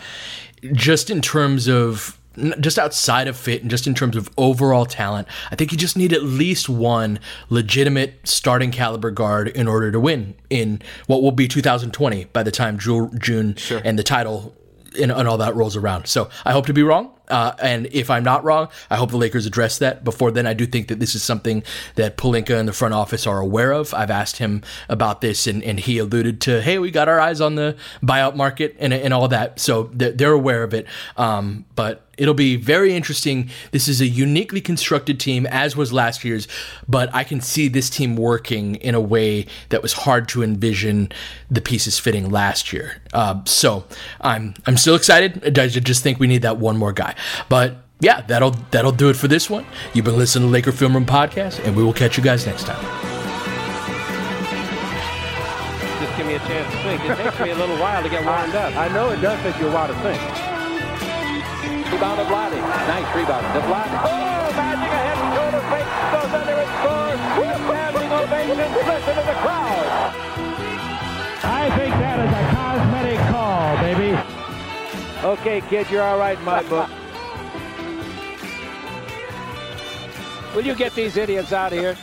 [0.72, 2.18] just in terms of
[2.59, 5.95] just outside of fit and just in terms of overall talent, I think you just
[5.95, 11.32] need at least one legitimate starting caliber guard in order to win in what will
[11.32, 13.55] be 2020 by the time Ju- June
[13.86, 14.55] and the title
[14.99, 16.07] and, and all that rolls around.
[16.07, 17.12] So I hope to be wrong.
[17.30, 20.03] Uh, and if I'm not wrong, I hope the Lakers address that.
[20.03, 21.63] Before then, I do think that this is something
[21.95, 23.93] that Pelinka and the front office are aware of.
[23.93, 27.39] I've asked him about this, and, and he alluded to, hey, we got our eyes
[27.39, 29.59] on the buyout market and, and all that.
[29.59, 30.88] So they're, aware of it.
[31.15, 33.49] Um, but it'll be very interesting.
[33.72, 36.47] This is a uniquely constructed team, as was last year's,
[36.88, 41.11] but I can see this team working in a way that was hard to envision
[41.49, 43.01] the pieces fitting last year.
[43.14, 43.86] Uh, so
[44.22, 45.57] I'm I'm still excited.
[45.57, 47.16] I just think we need that one more guy.
[47.49, 49.66] But yeah, that'll that'll do it for this one.
[49.93, 52.66] You've been listening to Laker Film Room Podcast, and we will catch you guys next
[52.66, 52.84] time.
[56.01, 57.01] Just give me a chance to think.
[57.03, 58.76] It takes me a little while to get warmed up.
[58.76, 60.62] I know it does take you a while to think.
[61.93, 62.57] Rebound to Vlade.
[62.87, 63.93] Nice rebound to Vlade.
[64.03, 65.89] Oh, magic a head and shoulder fake.
[66.09, 67.21] Goes under and scores.
[67.69, 68.57] Standing ovation.
[68.73, 69.87] Listen to the crowd.
[71.45, 74.11] I think that is a cosmetic call, baby.
[75.23, 76.89] Okay, kid, you're all right in my book.
[80.55, 81.95] Will you get these idiots out of here?